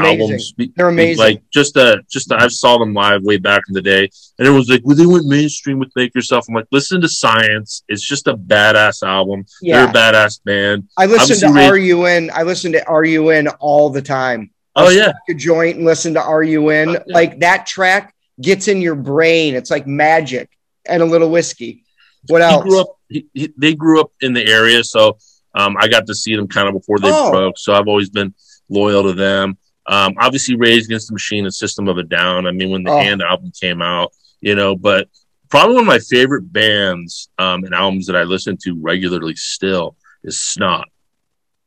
[0.00, 0.20] Amazing.
[0.22, 1.18] albums They're amazing.
[1.24, 4.08] like just uh just i saw them live way back in the day
[4.38, 7.08] and it was like well they went mainstream with make yourself i'm like listen to
[7.08, 9.86] science it's just a badass album Yeah.
[9.86, 12.30] they're a badass band I listen Obviously, to Ray- RUN.
[12.34, 14.50] I listen to RUN all the time.
[14.76, 16.88] oh I'll yeah smoke A joint and listen to RUN.
[16.88, 16.98] Oh, yeah.
[17.06, 19.54] Like that track gets in your brain.
[19.54, 20.48] It's like magic
[20.86, 21.84] and a little whiskey.
[22.28, 22.62] What he else?
[22.64, 25.18] grew up he, he, they grew up in the area so
[25.54, 27.30] um, i got to see them kind of before they Oh.
[27.30, 28.34] broke so i've always been
[28.70, 32.46] loyal to them Um, obviously, Rage Against the Machine and System of a Down.
[32.46, 32.98] I mean, when the Oh.
[32.98, 35.08] Hand album came out, you know, but
[35.50, 39.96] probably one of my favorite bands um, and albums that I listen to regularly still
[40.22, 40.86] is Snot.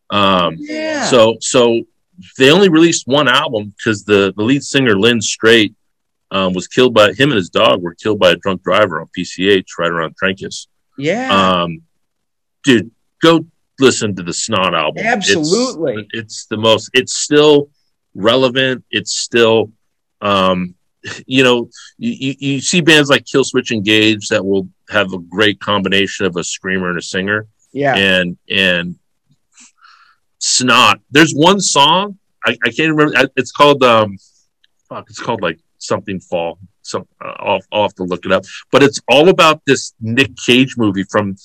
[0.09, 1.05] Um, Yeah.
[1.05, 1.83] So, so
[2.37, 5.75] they only released one album because the the lead singer Lynn Strait
[6.31, 9.07] um, was killed by him and his dog were killed by a drunk driver on
[9.17, 10.67] PCH right around Trancas.
[10.97, 11.29] yeah.
[11.61, 11.83] Um,
[12.63, 12.89] dude,
[13.21, 13.45] go
[13.79, 14.97] listen to the Snot album.
[15.05, 16.07] It's- Absolutely.
[16.11, 16.89] it's, the most.
[16.93, 17.69] It's still
[18.17, 18.83] relevant.
[18.91, 19.71] It's still,
[20.21, 20.75] um,
[21.25, 26.25] you know, you, you, see bands like Killswitch Engage that will have a great combination
[26.25, 27.95] of a screamer and a singer, yeah.
[27.95, 28.95] and and
[30.39, 30.99] Snot.
[31.11, 33.29] There's one song I, I can't remember.
[33.35, 34.17] It's called um,
[34.87, 35.05] fuck.
[35.09, 36.59] It's called like something fall.
[36.81, 38.45] Some uh, I'll, I'll have to look it up.
[38.71, 41.35] But it's all about this Nick Cage movie from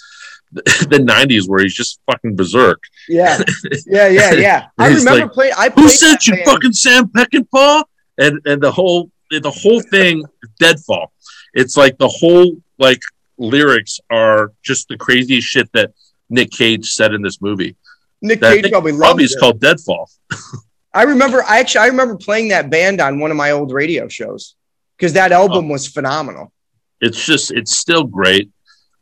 [0.92, 2.82] the, 90s where he's just fucking berserk.
[3.08, 3.42] Yeah.
[3.86, 4.08] Yeah.
[4.08, 4.32] Yeah.
[4.46, 4.66] Yeah.
[4.78, 5.52] I remember like, playing.
[5.56, 6.44] I Who sent you, band.
[6.46, 7.84] fucking Sam Peckinpah?
[8.18, 10.24] And and the whole the whole thing,
[10.60, 11.10] Deadfall.
[11.54, 13.00] It's like the whole like
[13.38, 15.92] lyrics are just the craziest shit that
[16.28, 17.76] Nick Cage said in this movie.
[18.20, 19.40] Nick That Cage probably loved probably is it.
[19.40, 20.10] called Deadfall.
[20.94, 21.42] I remember.
[21.42, 24.54] I actually I remember playing that band on one of my old radio shows
[24.98, 25.72] because that album Oh.
[25.72, 26.52] was phenomenal.
[27.00, 28.50] it's just it's still great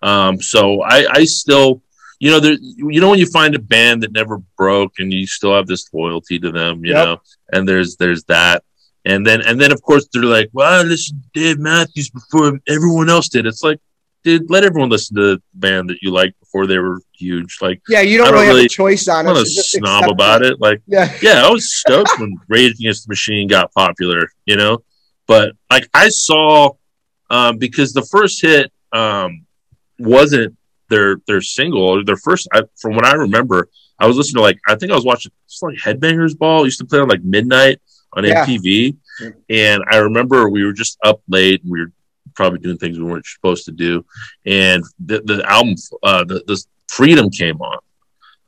[0.02, 1.82] um so i i still
[2.18, 5.26] you know there you know when you find a band that never broke and you
[5.26, 7.04] still have this loyalty to them you Yep.
[7.06, 7.16] know
[7.52, 8.62] and there's there's that
[9.04, 12.58] and then and then of course they're like well I listened to dave matthews before
[12.68, 13.78] everyone else did it's like
[14.24, 17.80] dude let everyone listen to the band that you liked before they were huge like
[17.88, 19.28] Yeah, you don't don't really have a choice on it.
[19.30, 21.10] i'm not a so snob about it like Yeah.
[21.22, 24.82] yeah, I was stoked when Rage Against the Machine got popular, you know.
[25.26, 26.72] But like I saw,
[27.30, 29.46] um, because the first hit um,
[30.00, 30.56] wasn't
[30.88, 32.04] their their single.
[32.04, 33.68] Their first, I, from what I remember,
[33.98, 36.62] I was listening to like I think I was watching it's like Headbangers Ball.
[36.62, 37.80] It used to play on like midnight
[38.14, 38.44] on Yeah.
[38.44, 38.96] MTV,
[39.50, 41.92] and I remember we were just up late and we were
[42.34, 44.04] probably doing things we weren't supposed to do,
[44.46, 47.78] and the the album, uh, the the Freedom came on.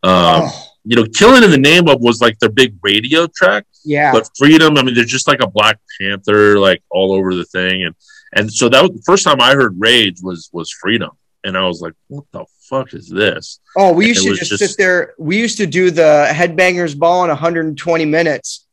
[0.05, 3.65] Um, Oh, you know, Killing in the Name of was like their big radio track,
[3.85, 4.11] yeah.
[4.13, 7.85] but Freedom, I mean, they're just like a Black Panther, like all over the thing,
[7.85, 7.95] and
[8.33, 11.11] and so that was the first time I heard Rage was was Freedom,
[11.45, 13.61] and I was like, what the fuck is this?
[13.77, 15.15] Oh, we used to just, just- sit there.
[15.19, 18.67] We used to do the headbangers ball in 120 minutes,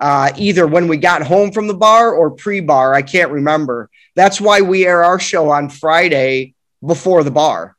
[0.00, 2.94] uh, either when we got home from the bar or pre-bar.
[2.94, 3.90] I can't remember.
[4.14, 6.54] That's why we air our show on Friday
[6.84, 7.76] before the bar.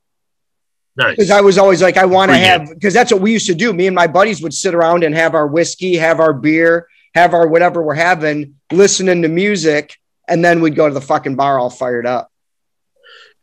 [0.96, 1.16] Nice.
[1.16, 3.56] Because I was always like, I want to have because that's what we used to
[3.56, 3.72] do.
[3.72, 7.34] Me and my buddies would sit around and have our whiskey, have our beer, have
[7.34, 9.96] our whatever we're having, listening to music,
[10.28, 12.29] and then we'd go to the fucking bar all fired up.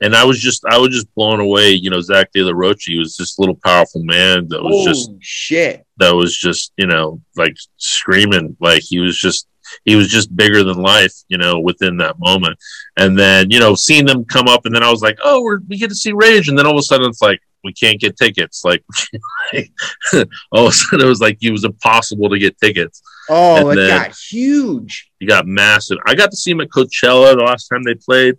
[0.02, 1.70] And I was just I was just blown away.
[1.70, 5.10] You know, Zack De La Rocha, he was this little powerful man that was just
[5.20, 5.86] shit.
[5.98, 9.48] that was just you know like screaming like he was just
[9.84, 12.56] he was just bigger than life you know within that moment
[12.98, 15.58] and then you know seeing them come up and then i was like oh we're,
[15.68, 18.00] we get to see rage and then all of a sudden it's like we can't
[18.00, 18.84] get tickets like
[20.52, 23.80] all of a sudden it was like it was impossible to get tickets Oh, And
[23.80, 25.10] it got huge.
[25.18, 28.36] you got massive i got to see him at coachella the last time they played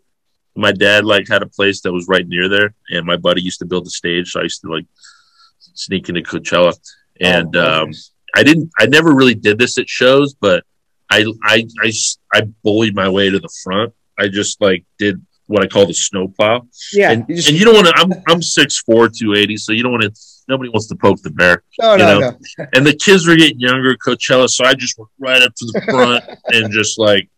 [0.57, 3.59] my dad like had a place that was right near there and my buddy used
[3.59, 4.85] to build a stage so i used to like
[5.59, 6.73] sneak into coachella
[7.21, 7.91] and Oh, um
[8.35, 8.69] I didn't.
[8.77, 10.63] I never really did this at shows, but
[11.09, 11.91] I, I I
[12.33, 13.93] I bullied my way to the front.
[14.19, 16.67] I just like did what I call the snowplow.
[16.93, 17.11] yeah.
[17.13, 17.93] and, you just- and you don't want to.
[17.95, 20.11] I'm I'm six four, two eighty, so you don't want to.
[20.49, 21.63] Nobody wants to poke the bear.
[21.81, 22.65] no, you no, know, no.
[22.73, 25.81] And the kids were getting younger, Coachella, so I just went right up to the
[25.89, 26.23] front
[26.53, 27.29] and just like.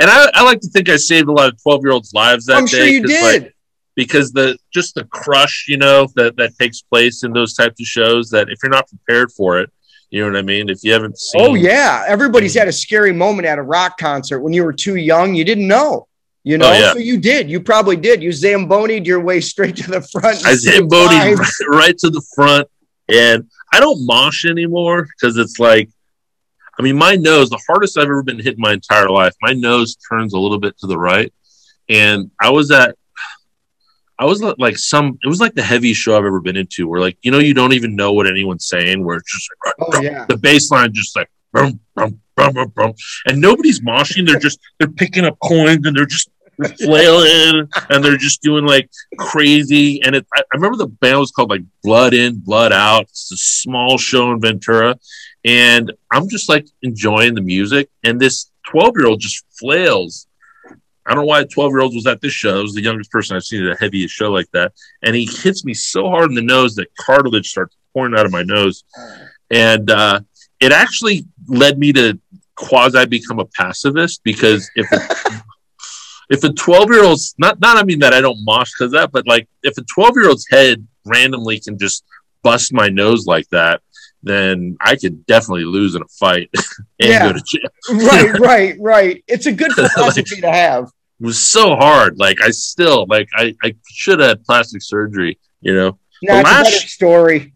[0.00, 2.46] And I, I like to think I saved a lot of twelve year olds' lives
[2.46, 2.70] that I'm day.
[2.70, 3.42] sure you did.
[3.42, 3.54] like,
[3.94, 7.86] because the just the crush, you know, that that takes place in those types of
[7.86, 8.30] shows.
[8.30, 9.70] That if you're not prepared for it,
[10.10, 10.68] you know what I mean.
[10.68, 12.60] If you haven't seen, Oh yeah, everybody's mm.
[12.60, 15.34] had a scary moment at a rock concert when you were too young.
[15.34, 16.08] You didn't know,
[16.42, 16.70] you oh, know.
[16.70, 16.92] Oh, yeah.
[16.92, 17.48] So you did.
[17.48, 18.22] You probably did.
[18.22, 20.44] You zambonied your way straight to the front.
[20.44, 21.38] I zambodied Times.
[21.38, 22.68] right, right to the front,
[23.08, 25.88] and I don't mosh anymore because it's like,
[26.78, 29.52] I mean, my nose, the hardest I've ever been hit in my entire life, my
[29.52, 31.32] nose turns a little bit to the right,
[31.88, 32.96] and I was at,
[34.18, 36.88] I was at, like some, it was like the heaviest show I've ever been into,
[36.88, 39.74] where like you know you don't even know what anyone's saying, where it's just like,
[39.80, 40.24] Oh yeah.
[40.28, 42.92] the bass line just like brum, brum, brum, brum, brum.
[43.26, 44.26] and nobody's moshing.
[44.26, 46.28] They're just they're picking up coins and they're just
[46.58, 50.02] they're flailing and they're just doing like crazy.
[50.02, 53.02] And it I, I remember the band was called like blood in blood out.
[53.02, 54.98] It's a small show in ventura
[55.44, 60.26] and i'm just like enjoying the music and this 12 year old just flails
[61.06, 62.60] I don't know why a 12 year old was at this show.
[62.60, 64.72] It was the youngest person I've seen at a heaviest show like that.
[65.02, 68.32] And he hits me so hard in the nose that cartilage starts pouring out of
[68.32, 68.84] my nose.
[69.50, 70.20] And uh,
[70.60, 72.18] it actually led me to
[72.54, 75.42] quasi become a pacifist because if a,
[76.30, 79.12] if a 12 year old's not not I mean that I don't mosh because that,
[79.12, 82.04] but like if a 12 year old's head randomly can just
[82.42, 83.82] bust my nose like that,
[84.24, 86.50] then I could definitely lose in a fight
[87.00, 87.26] and Yeah.
[87.26, 88.06] go to jail.
[88.08, 89.24] right, right, right.
[89.28, 90.84] It's a good philosophy to have.
[91.20, 92.18] It was so hard.
[92.18, 95.98] Like I still like I, I should have had plastic surgery, you know.
[96.22, 97.52] No, The it's a last- better story.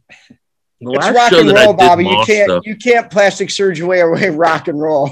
[0.80, 2.04] The It's last rock show and that I roll, did Bobby.
[2.04, 5.10] You can't stuff- you can't plastic surgery away away rock and roll.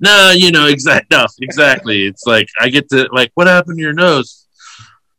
[0.00, 1.14] No, you know, exactly.
[1.18, 2.06] No, exactly.
[2.06, 4.41] It's like I get to like, what happened to your nose?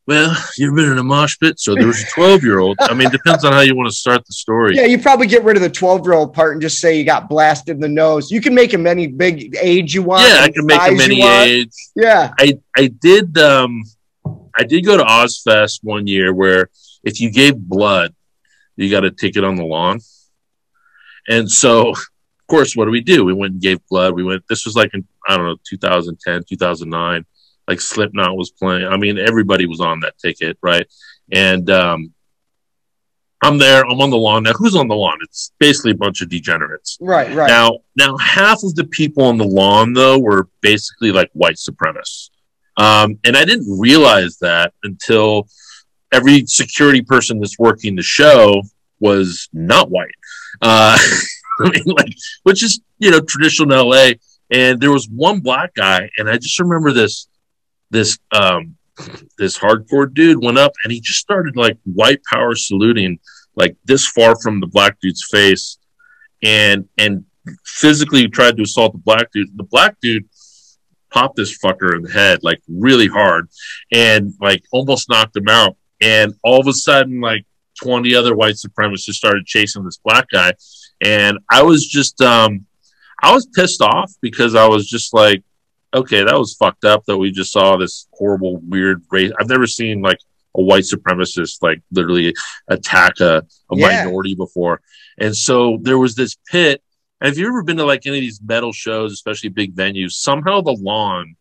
[0.05, 2.77] Well, you've been in a mosh pit, so there was a twelve-year-old.
[2.81, 4.75] I mean, depends on how you want to start the story.
[4.75, 7.05] Yeah, you probably get rid of the 12 year old part and just say you
[7.05, 8.29] got blasted in the nose.
[8.29, 10.27] You can make him any big age you want.
[10.27, 11.71] Yeah, I can make you any age.
[11.95, 12.33] Yeah.
[12.37, 13.83] I I did um
[14.55, 16.69] I did go to Ozzfest one year where
[17.03, 18.13] if you gave blood,
[18.75, 19.99] you got a ticket on the lawn.
[21.27, 21.97] And so, of
[22.47, 23.23] course, what do we do?
[23.23, 24.13] We went and gave blood.
[24.15, 24.43] We went.
[24.49, 27.25] This was like in I don't know 2010, 2009.
[27.67, 28.85] Like Slipknot was playing.
[28.85, 30.85] I mean, everybody was on that ticket, right?
[31.31, 32.13] And um,
[33.43, 33.85] I'm there.
[33.85, 34.53] I'm on the lawn now.
[34.53, 35.17] Who's on the lawn?
[35.21, 36.97] It's basically a bunch of degenerates.
[37.01, 37.47] Right, right.
[37.47, 42.29] Now, now half of the people on the lawn though were basically like white supremacists,
[42.77, 45.47] um, and I didn't realize that until
[46.13, 48.61] every security person that's working the show
[48.99, 50.15] was not white.
[50.61, 50.97] Uh,
[51.59, 52.13] I mean, like,
[52.43, 54.11] which is you know traditional LA.
[54.51, 57.27] And there was one black guy, and I just remember this
[57.93, 58.75] this um
[59.37, 63.19] this hardcore dude went up and he just started like white power saluting
[63.55, 65.77] like this far from the black dude's face
[66.43, 67.25] and and
[67.65, 69.55] physically tried to assault the black dude.
[69.57, 70.27] The black dude
[71.11, 73.47] popped this fucker in the head like really hard
[73.91, 75.77] and like almost knocked him out.
[76.01, 77.45] And all of a sudden, like
[77.81, 80.53] 20 other white supremacists started chasing this black guy.
[81.01, 82.65] And I was just um
[83.21, 85.43] I was pissed off because I was just like,
[85.93, 89.31] okay, that was fucked up that we just saw this horrible, weird race.
[89.39, 90.19] I've never seen like
[90.55, 92.33] a white supremacist like literally
[92.67, 94.05] attack a, a Yeah.
[94.05, 94.81] minority before.
[95.19, 96.81] And so there was this pit.
[97.21, 100.11] And if you've ever been to like any of these metal shows, especially big venues,
[100.11, 101.35] somehow the lawn,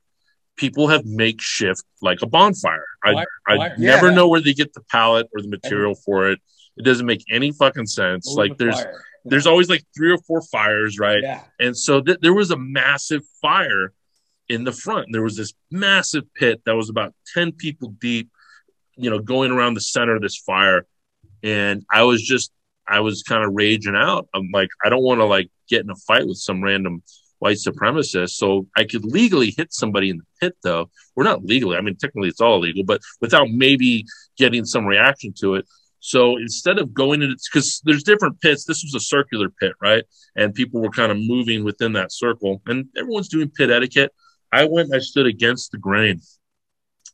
[0.57, 2.85] people have makeshift like a bonfire.
[3.05, 3.75] I, Wire- I wire.
[3.79, 4.15] never Yeah.
[4.15, 6.39] know where they get the pallet or the material for it.
[6.77, 8.29] It doesn't make any fucking sense.
[8.31, 9.03] Over like there's fire.
[9.25, 11.23] there's always like three or four fires, right?
[11.23, 11.41] Yeah.
[11.61, 13.93] And so th- there was a massive fire
[14.53, 15.09] in the front.
[15.11, 18.31] There was this massive pit that was about 10 people deep,
[18.97, 20.87] you know, going around the center of this fire.
[21.43, 22.53] And I was just,
[22.87, 24.29] I was kind of raging out.
[24.35, 27.03] I'm like, I don't want to like get in a fight with some random
[27.39, 28.31] white supremacist.
[28.31, 30.91] So I could legally hit somebody in the pit though.
[31.17, 31.79] We're not legally.
[31.79, 34.05] I mean, technically it's all illegal, but without maybe
[34.37, 35.67] getting some reaction to it.
[36.01, 40.05] So instead of going into, because there's different pits, this was a circular pit, right?
[40.37, 44.13] And people were kind of moving within that circle, and everyone's doing pit etiquette.
[44.53, 46.21] I went, and I stood against the grain,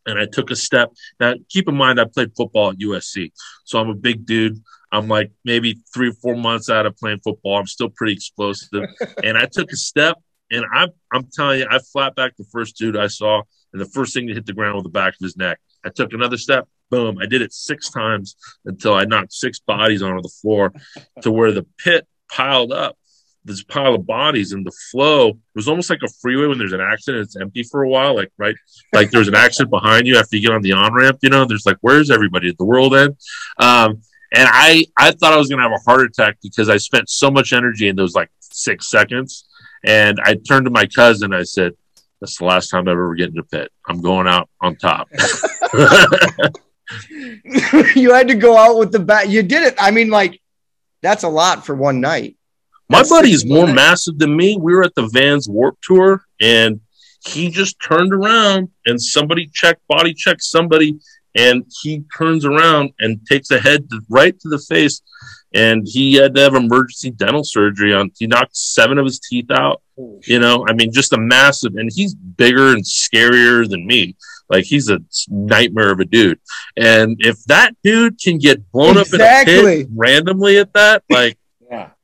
[0.06, 0.93] and I took a step.
[1.20, 3.32] Now, keep in mind, I played football at USC,
[3.65, 4.60] so I'm a big dude.
[4.90, 7.59] I'm like maybe three or four months out of playing football.
[7.59, 8.85] I'm still pretty explosive,
[9.23, 10.16] and I took a step,
[10.51, 13.43] and I'm I'm telling you, I flat back the first dude I saw,
[13.73, 15.59] and the first thing to hit the ground was the back of his neck.
[15.85, 17.19] I took another step, boom.
[17.19, 20.73] I did it six times until I knocked six bodies onto the floor
[21.23, 22.97] to where the pit piled up.
[23.48, 26.72] This pile of bodies and the flow it was almost like a freeway when there's
[26.72, 28.54] an accident, it's empty for a while, like right,
[28.92, 31.18] like there's an accident behind you after you get on the on ramp.
[31.22, 32.48] You know, there's like, where's everybody?
[32.48, 33.16] At the world end.
[33.58, 34.02] Um,
[34.34, 37.30] and I, I thought I was gonna have a heart attack because I spent so
[37.30, 39.46] much energy in those like six seconds.
[39.84, 41.32] And I turned to my cousin.
[41.32, 41.72] I said,
[42.20, 43.72] "That's the last time I ever get in a pit.
[43.86, 45.08] I'm going out on top."
[47.10, 49.28] you had to go out with the bat.
[49.28, 49.74] You did it.
[49.78, 50.40] I mean, like,
[51.02, 52.36] that's a lot for one night.
[52.90, 54.56] My That's buddy is more massive than me.
[54.59, 56.81] We were at the Vans Warp Tour, and
[57.27, 60.98] he just turned around, and somebody checked, body checked somebody,
[61.35, 65.02] and he turns around and takes a head to, right to the face,
[65.55, 68.10] and he had to have emergency dental surgery on.
[68.19, 69.82] He knocked seven of his teeth out.
[70.27, 74.16] You know, I mean, just a massive, and he's bigger and scarier than me.
[74.48, 76.40] Like he's a nightmare of a dude.
[76.77, 79.85] And if that dude can get blown up in a Exactly.
[79.85, 81.38] pit randomly at that, like.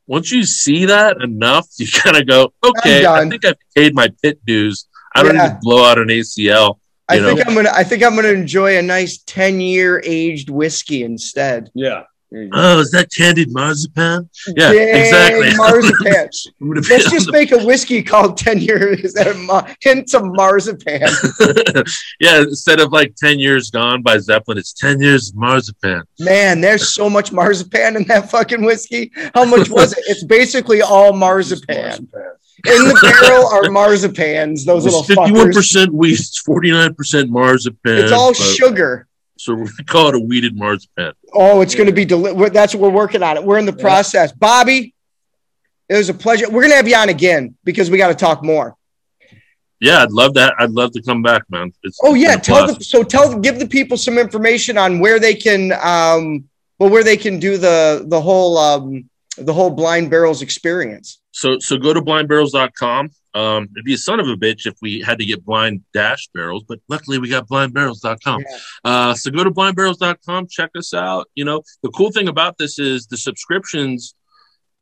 [0.07, 4.09] Once you see that enough, you kind of go, okay, I think I've paid my
[4.23, 4.87] pit dues.
[5.15, 5.45] I don't Yeah.
[5.49, 6.79] need to blow out an ACL.
[7.09, 7.47] I You think?
[7.47, 7.71] I'm gonna.
[7.73, 11.71] I think I'm gonna enjoy a nice ten year aged whiskey instead.
[11.75, 12.05] Yeah.
[12.33, 12.51] Mm-hmm.
[12.53, 14.29] Oh, is that candied marzipan?
[14.57, 15.51] Yeah, Dang, exactly.
[15.57, 16.29] Marzipan.
[16.61, 20.15] I'm gonna be Let's just the- make a whiskey called 10 years that ma- hints
[20.15, 21.03] of marzipan.
[22.21, 26.03] yeah, instead of like 10 years gone by Zeppelin, it's 10 years marzipan.
[26.19, 29.13] Man, there's so much marzipan in that fucking whiskey.
[29.35, 30.03] How much was it?
[30.09, 32.09] It's basically all marzipan.
[32.67, 35.89] In the barrel are marzipans, those little It's 51% fuckers.
[35.93, 37.99] wheat, it's 49% marzipan.
[37.99, 39.07] It's all but- sugar.
[39.45, 41.13] So we're going to call it a wheated marzipan.
[41.35, 43.45] Oh, it's going to be deli- That's what we're working on it.
[43.45, 44.33] We're in the process.
[44.33, 44.95] Bobby,
[45.87, 46.47] it was a pleasure.
[46.47, 48.75] We're going to have you on again because we got to talk more.
[49.81, 50.55] Yeah, I'd love that.
[50.59, 51.75] I'd love to come back, man.
[51.83, 52.79] It's, Oh yeah, been tell blast.
[52.79, 56.45] the, so tell give the people some information on where they can um
[56.79, 61.21] well where they can do the the whole um the whole blind barrels experience.
[61.33, 63.11] So so go to blindbarrels.com.
[63.35, 66.29] Um, it'd be a son of a bitch if we had to get blind dash
[66.33, 68.45] barrels, but luckily we got blindbarrels.com.
[68.85, 71.29] Uh, so go to blindbarrels.com, check us out.
[71.35, 74.15] You know, the cool thing about this is the subscriptions,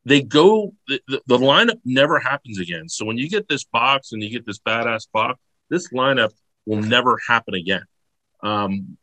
[0.04, 2.88] they go, the, the, the lineup never happens again.
[2.88, 6.32] So when you get this box and you get this badass box, this lineup
[6.66, 7.84] will never happen again.
[8.42, 8.98] Um,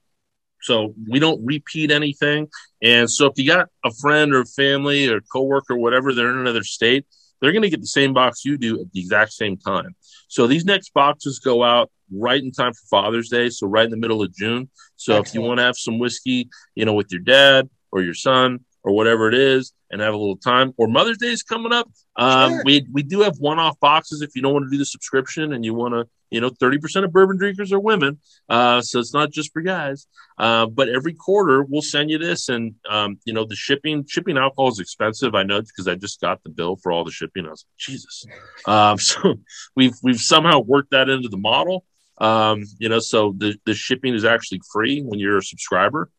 [0.61, 2.49] so we don't repeat anything.
[2.81, 6.39] And so if you got a friend or family or coworker, or whatever, they're in
[6.39, 7.05] another state,
[7.41, 9.95] they're going to get the same box you do at the exact same time.
[10.27, 13.49] So these next boxes go out right in time for Father's Day.
[13.49, 14.69] So right in the middle of June.
[14.95, 18.13] So if you want to have some whiskey, you know, with your dad or your
[18.13, 21.73] son or whatever it is and have a little time or Mother's Day is coming
[21.73, 21.89] up.
[22.15, 25.53] Um, we, we do have one-off boxes if you don't want to do the subscription
[25.53, 28.19] and you want to, you know, 30% of bourbon drinkers are women.
[28.47, 30.07] Uh, so it's not just for guys.
[30.37, 34.37] Uh, but every quarter we'll send you this and, um, you know, the shipping, shipping
[34.37, 35.33] alcohol is expensive.
[35.33, 37.45] I know because I just got the bill for all the shipping.
[37.45, 38.25] I was like, Jesus.
[38.67, 39.39] Um, so
[39.75, 41.85] we've, we've somehow worked that into the model.
[42.19, 46.09] Um, you know, so the, the shipping is actually free when you're a subscriber.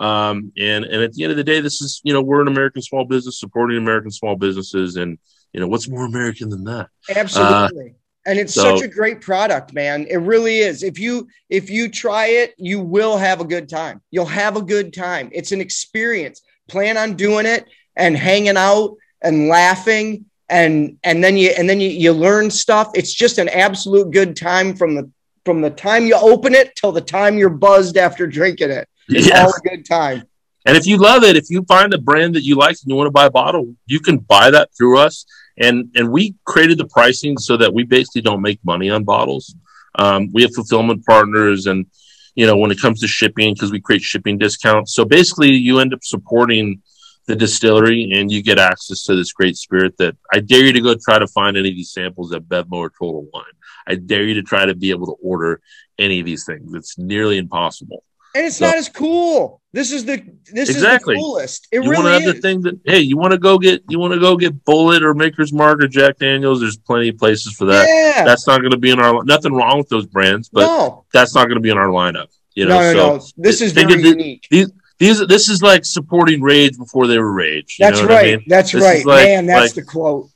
[0.00, 2.48] Um, and, and at the end of the day, this is, you know, we're an
[2.48, 4.96] American small business supporting American small businesses.
[4.96, 5.18] And,
[5.52, 6.88] you know, what's more American than that?
[7.14, 7.94] Absolutely.
[8.26, 10.06] and it's so- such a great product, man.
[10.08, 10.82] It really is.
[10.82, 14.00] If you if you try it, you will have a good time.
[14.10, 15.28] You'll have a good time.
[15.32, 16.42] It's an experience.
[16.68, 17.66] Plan on doing it
[17.96, 22.90] and hanging out and laughing and and then you and then you, you learn stuff.
[22.94, 25.10] It's just an absolute good time from the
[25.44, 28.88] from the time you open it till the time you're buzzed after drinking it.
[29.10, 29.44] It's Yeah.
[29.44, 30.24] all a good time.
[30.66, 32.94] And if you love it, if you find a brand that you like and you
[32.94, 35.24] want to buy a bottle, you can buy that through us.
[35.58, 39.54] And and we created the pricing so that we basically don't make money on bottles.
[39.98, 41.86] Um, we have fulfillment partners, and
[42.34, 44.94] you know when it comes to shipping, because we create shipping discounts.
[44.94, 46.82] So basically, you end up supporting
[47.26, 49.96] the distillery, and you get access to this great spirit.
[49.98, 52.72] That I dare you to go try to find any of these samples at Bevmo
[52.74, 53.44] or Total Wine.
[53.86, 55.60] I dare you to try to be able to order
[55.98, 56.72] any of these things.
[56.74, 58.04] It's nearly impossible.
[58.34, 59.60] And it's So- not as cool.
[59.72, 60.20] This is the
[60.52, 61.14] this Exactly.
[61.14, 61.68] is the coolest.
[61.70, 62.34] It you want to really have is.
[62.34, 65.00] the thing that hey, you want to go get you want to go get Bulleit
[65.02, 66.60] or Maker's Mark or Jack Daniels.
[66.60, 67.86] There's plenty of places for that.
[67.86, 68.24] Yeah.
[68.24, 71.04] That's not going to be in our nothing wrong with those brands, but No.
[71.12, 72.26] that's not going to be in our lineup.
[72.56, 73.26] You know, No, no, so no.
[73.48, 74.44] This is very the- unique.
[74.50, 77.76] These these this is like supporting Rage before they were Rage.
[77.78, 78.26] You That's know what right.
[78.34, 78.44] I mean?
[78.48, 79.06] That's This right.
[79.06, 80.30] like- Man, that's like- the quote.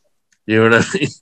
[0.47, 1.09] You know what I mean?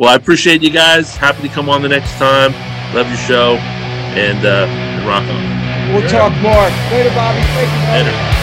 [0.00, 1.16] Well, I appreciate you guys.
[1.16, 2.52] Happy to come on the next time.
[2.94, 5.67] Love your show, and uh, and rock on.
[5.92, 6.68] We'll talk more.
[6.92, 7.40] Later, Bobby.
[7.40, 8.10] Thank you.
[8.12, 8.37] Later.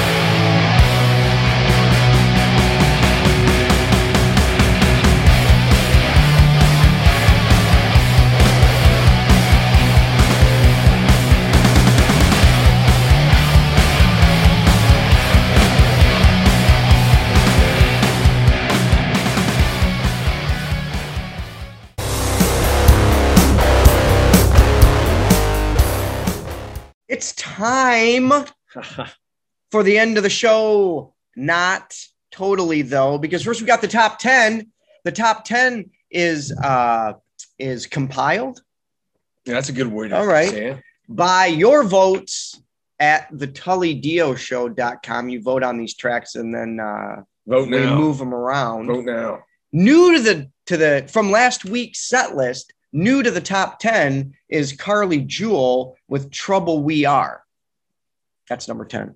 [27.95, 28.45] Time
[29.71, 31.13] for the end of the show.
[31.35, 31.97] Not
[32.31, 34.71] totally though, because first we got the top 10.
[35.03, 37.13] The top 10 is uh
[37.59, 38.61] is compiled
[39.45, 40.13] Yeah, that's a good word.
[40.13, 40.49] All right.
[40.49, 40.81] Say it.
[41.09, 42.61] by your votes
[42.99, 45.29] at the tullydeo.show.com.
[45.29, 47.95] You vote on these tracks and then uh Vote we now.
[47.97, 48.87] move them around.
[48.87, 49.43] Vote now.
[49.71, 54.33] New to the to the from last week's set list, new to the top 10
[54.49, 57.43] is Carly Jewel with Trouble We Are.
[58.49, 59.15] That's number 10.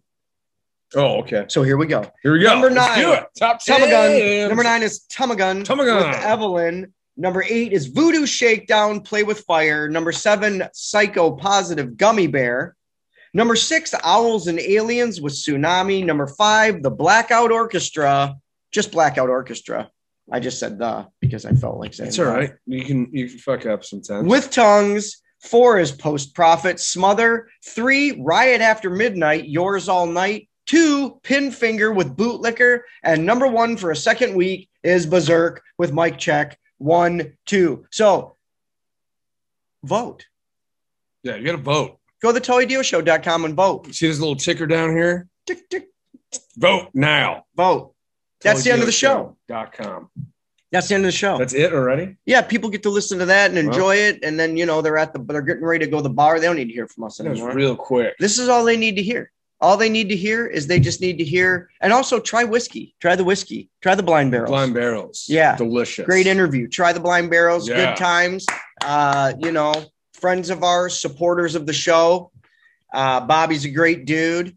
[0.96, 1.46] Oh, okay.
[1.50, 2.04] So here we go.
[2.24, 2.50] Here we go.
[2.54, 3.00] Number Let's nine.
[3.00, 3.26] do it.
[3.38, 3.62] Top.
[3.62, 4.48] Tumagun.
[4.50, 5.64] Number nine is Tumagun.
[5.64, 6.08] Tumagun.
[6.08, 6.94] With Evelyn.
[7.16, 9.88] Number eight is Voodoo Shakedown, Play with Fire.
[9.90, 12.76] Number seven, Psycho Positive Gummy Bear.
[13.34, 16.04] Number six, Owls and Aliens with Tsunami.
[16.04, 18.36] Number five, The Blackout Orchestra.
[18.72, 19.92] Just Blackout Orchestra.
[20.32, 22.32] I just said the because I felt like saying It's all the.
[22.32, 22.54] right.
[22.66, 24.28] You can you can fuck up sometimes.
[24.28, 25.22] With Tongues.
[25.41, 26.80] Four is Post Profit.
[26.80, 27.49] Smother.
[27.66, 29.48] Three, Riot After Midnight.
[29.48, 30.49] Yours All Night.
[30.66, 32.82] Two, Pin Finger with Bootlicker.
[33.03, 36.60] And number one for a second week is Berserk with Mike Check.
[36.78, 37.86] One, two.
[37.91, 38.38] So
[39.84, 40.26] vote.
[41.24, 41.99] Yeah, you got to vote.
[42.22, 43.94] Go to TullyDioShow.com and vote.
[43.94, 45.28] See this little ticker down here?
[45.48, 45.88] Tick, tick.
[46.57, 47.45] Vote now.
[47.56, 47.95] Vote.
[48.41, 49.38] That's the end of the show.
[49.48, 50.10] Dot com.
[50.72, 51.38] That's the end of the show.
[51.38, 52.18] That's it already?
[52.26, 54.24] yeah, people get to listen to that and enjoy it.
[54.24, 56.40] And then, you know, they're at the, they're getting ready to go to the bar.
[56.40, 57.56] They don't need to hear from us That was anymore.
[57.56, 58.14] real quick.
[58.20, 59.32] This is all they need to hear.
[59.62, 62.96] All they need to hear is they just need to hear, and also try whiskey.
[63.02, 63.70] Try the whiskey.
[63.82, 64.50] Try the blind barrels.
[64.52, 65.26] Blind barrels.
[65.28, 65.58] Yeah.
[65.58, 66.06] Delicious.
[66.06, 66.68] Great interview.
[66.70, 67.68] Try the blind barrels.
[67.68, 67.88] Yeah.
[67.90, 68.46] Good times.
[68.82, 69.74] Uh, you know,
[70.14, 72.32] friends of ours, supporters of the show.
[72.94, 74.56] Uh, Bobby's a great dude.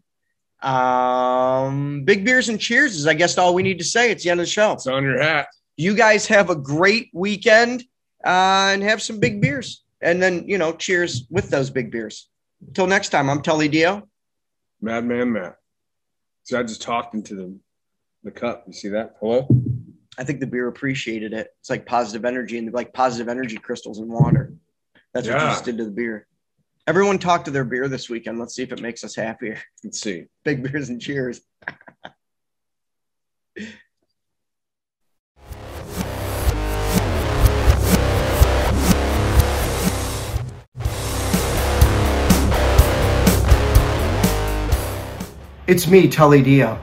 [0.61, 4.09] Um, big beers and cheers is, I guess, all we need to say.
[4.11, 4.71] It's the end of the show.
[4.73, 5.47] It's on your hat.
[5.75, 7.83] You guys have a great weekend
[8.25, 9.83] uh, and have some big beers.
[10.01, 12.29] And then, you know, cheers with those big beers.
[12.67, 14.07] Until next time, I'm Tully Dio.
[14.81, 15.55] Madman Matt.
[16.43, 17.55] So I just talked into the,
[18.23, 18.65] the cup.
[18.67, 19.15] You see that?
[19.19, 19.47] Hello?
[20.17, 21.47] I think the beer appreciated it.
[21.59, 24.53] It's like positive energy and like positive energy crystals in water.
[25.13, 26.27] That's what you just did to the beer.
[26.85, 28.39] Everyone talk to their beer this weekend.
[28.39, 29.61] Let's see if it makes us happier.
[29.83, 30.25] Let's see.
[30.43, 31.39] Big beers and cheers.
[45.65, 46.77] It's me, Tully Dio.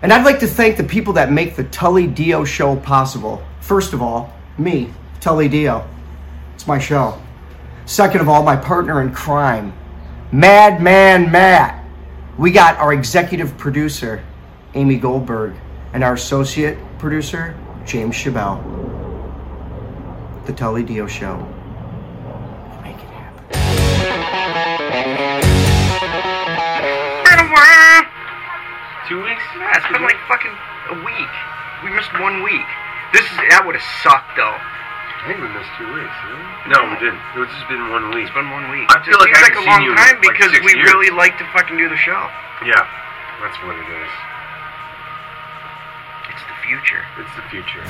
[0.00, 3.42] And I'd like to thank the people that make the Tully Dio show possible.
[3.60, 4.90] First of all, me,
[5.20, 5.86] Tully Dio.
[6.54, 7.20] It's my show.
[7.84, 9.74] Second of all, my partner in crime,
[10.32, 11.84] Madman Matt.
[12.38, 14.24] We got our executive producer,
[14.72, 15.54] Amy Goldberg,
[15.92, 17.54] and our associate producer,
[17.84, 18.64] James Chabelle.
[20.46, 21.46] The Tully Dio Show.
[29.08, 29.42] Two weeks?
[29.58, 30.54] Yeah, it's been like fucking
[30.94, 31.32] a week.
[31.82, 32.66] We missed one week.
[33.12, 34.54] This is that would have sucked though.
[34.54, 36.14] I think we missed two weeks.
[36.30, 36.72] Really?
[36.72, 37.20] No, we didn't.
[37.36, 38.24] It's just been one week.
[38.30, 38.86] It's been one week.
[38.88, 40.50] I feel like seems I like a haven't long seen you in, time like, because
[40.54, 40.88] six we years.
[40.88, 42.22] really like to fucking do the show.
[42.64, 42.86] Yeah,
[43.42, 44.12] that's what it is.
[46.32, 47.02] It's the future.
[47.18, 47.84] It's the future.